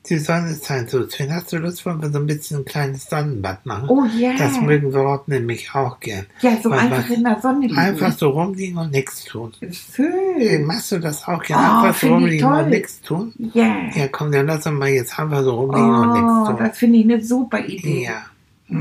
Die 0.09 0.17
Sonne 0.17 0.57
scheint 0.65 0.89
so 0.89 1.07
schön. 1.07 1.31
Hast 1.31 1.53
du 1.53 1.57
Lust, 1.57 1.85
wollen 1.85 2.01
wir 2.01 2.09
so 2.09 2.17
ein 2.17 2.25
bisschen 2.25 2.57
ein 2.59 2.65
kleines 2.65 3.05
Sonnenbad 3.05 3.65
machen? 3.67 3.87
Oh 3.87 4.03
ja. 4.17 4.31
Das 4.35 4.59
mögen 4.59 4.91
wir 4.93 5.21
nämlich 5.27 5.75
auch 5.75 5.99
gern. 5.99 6.25
ja, 6.41 6.57
so 6.61 6.71
Was- 6.71 6.79
einfach 6.79 7.07
in 7.09 7.23
der 7.23 7.39
Sonne 7.39 7.67
liegen. 7.67 7.77
Einfach 7.77 8.11
so 8.11 8.29
rumliegen 8.29 8.77
und 8.79 8.91
nichts 8.91 9.25
tun. 9.25 9.53
Schön. 9.71 10.65
Machst 10.65 10.91
du 10.91 10.97
das 10.99 11.27
auch 11.27 11.43
gern? 11.43 11.59
Oh, 11.59 11.85
Einfach 11.85 12.01
so 12.01 12.13
rumliegen 12.15 12.51
und 12.51 12.69
nichts 12.69 12.99
tun? 13.01 13.33
Ja. 13.53 13.75
Ja, 13.93 14.07
komm, 14.07 14.31
dann 14.31 14.47
lass 14.47 14.65
uns 14.65 14.79
mal 14.79 14.89
jetzt 14.89 15.19
einfach 15.19 15.43
so 15.43 15.53
rumliegen 15.53 15.93
und 15.95 16.13
nichts 16.13 16.31
Oh, 16.31 16.45
tun. 16.47 16.55
das 16.57 16.77
finde 16.79 16.97
ich 16.97 17.03
eine 17.05 17.23
super 17.23 17.59
Idee. 17.63 18.05
Ja. 18.05 18.25
Mm. 18.69 18.77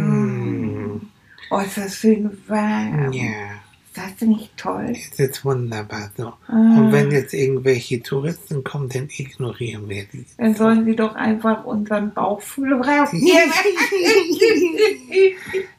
Mm. 0.94 1.00
Oh, 1.50 1.58
ist 1.58 1.76
das 1.76 1.96
schön 1.96 2.30
warm. 2.48 3.12
Ja. 3.12 3.24
Das 3.94 4.20
nicht 4.26 4.56
toll? 4.56 4.92
Es 4.92 5.18
ist 5.18 5.44
wunderbar 5.44 6.10
so. 6.16 6.32
Ah. 6.46 6.52
Und 6.52 6.92
wenn 6.92 7.10
jetzt 7.10 7.34
irgendwelche 7.34 8.02
Touristen 8.02 8.62
kommen, 8.64 8.88
dann 8.88 9.08
ignorieren 9.16 9.88
wir 9.88 10.04
die. 10.12 10.24
Dann 10.38 10.54
sollen 10.54 10.84
sie 10.84 10.94
doch 10.96 11.14
einfach 11.14 11.64
unseren 11.64 12.12
Bauchfühl 12.12 12.74
raus. 12.74 13.10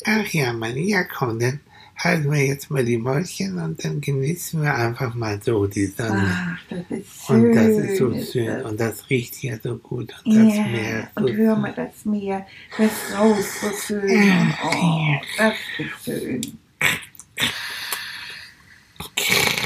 Ach 0.06 0.28
ja, 0.28 0.54
Mann, 0.54 0.78
ja 0.78 1.04
komm, 1.04 1.39
dann 1.39 1.60
halten 1.97 2.32
wir 2.32 2.45
jetzt 2.45 2.71
mal 2.71 2.84
die 2.84 2.97
Mäulchen 2.97 3.60
und 3.60 3.84
dann 3.86 4.02
genießen 4.02 4.62
wir 4.62 4.74
einfach 4.74 5.13
mal 5.13 5.39
so 5.43 5.67
die 5.67 5.86
Sonne. 5.86 6.26
Ach, 6.34 6.60
das 6.69 6.80
ist 6.89 7.26
schön. 7.28 7.45
Und 7.45 7.56
das 7.56 7.67
ist 7.67 7.97
so 7.97 8.10
ist 8.10 8.32
schön 8.34 8.47
das. 8.47 8.65
und 8.71 8.80
das 8.80 9.10
riecht 9.10 9.36
hier 9.36 9.60
so 9.63 9.78
gut 9.78 10.13
und 10.26 10.36
das 10.36 10.56
Ja, 10.56 10.63
Meer 10.63 11.00
ist 11.02 11.10
so 11.15 11.26
und 11.26 11.38
hör 11.38 11.56
mal 11.56 11.74
das 11.76 12.06
Meer, 12.06 12.45
das 12.78 12.89
raus 13.19 13.62
so 13.62 13.69
schön. 13.95 14.10
Ja, 14.28 14.58
Oh, 14.65 15.15
das 15.38 15.54
ist 15.78 16.06
schön. 16.06 16.41
Okay. 19.02 19.61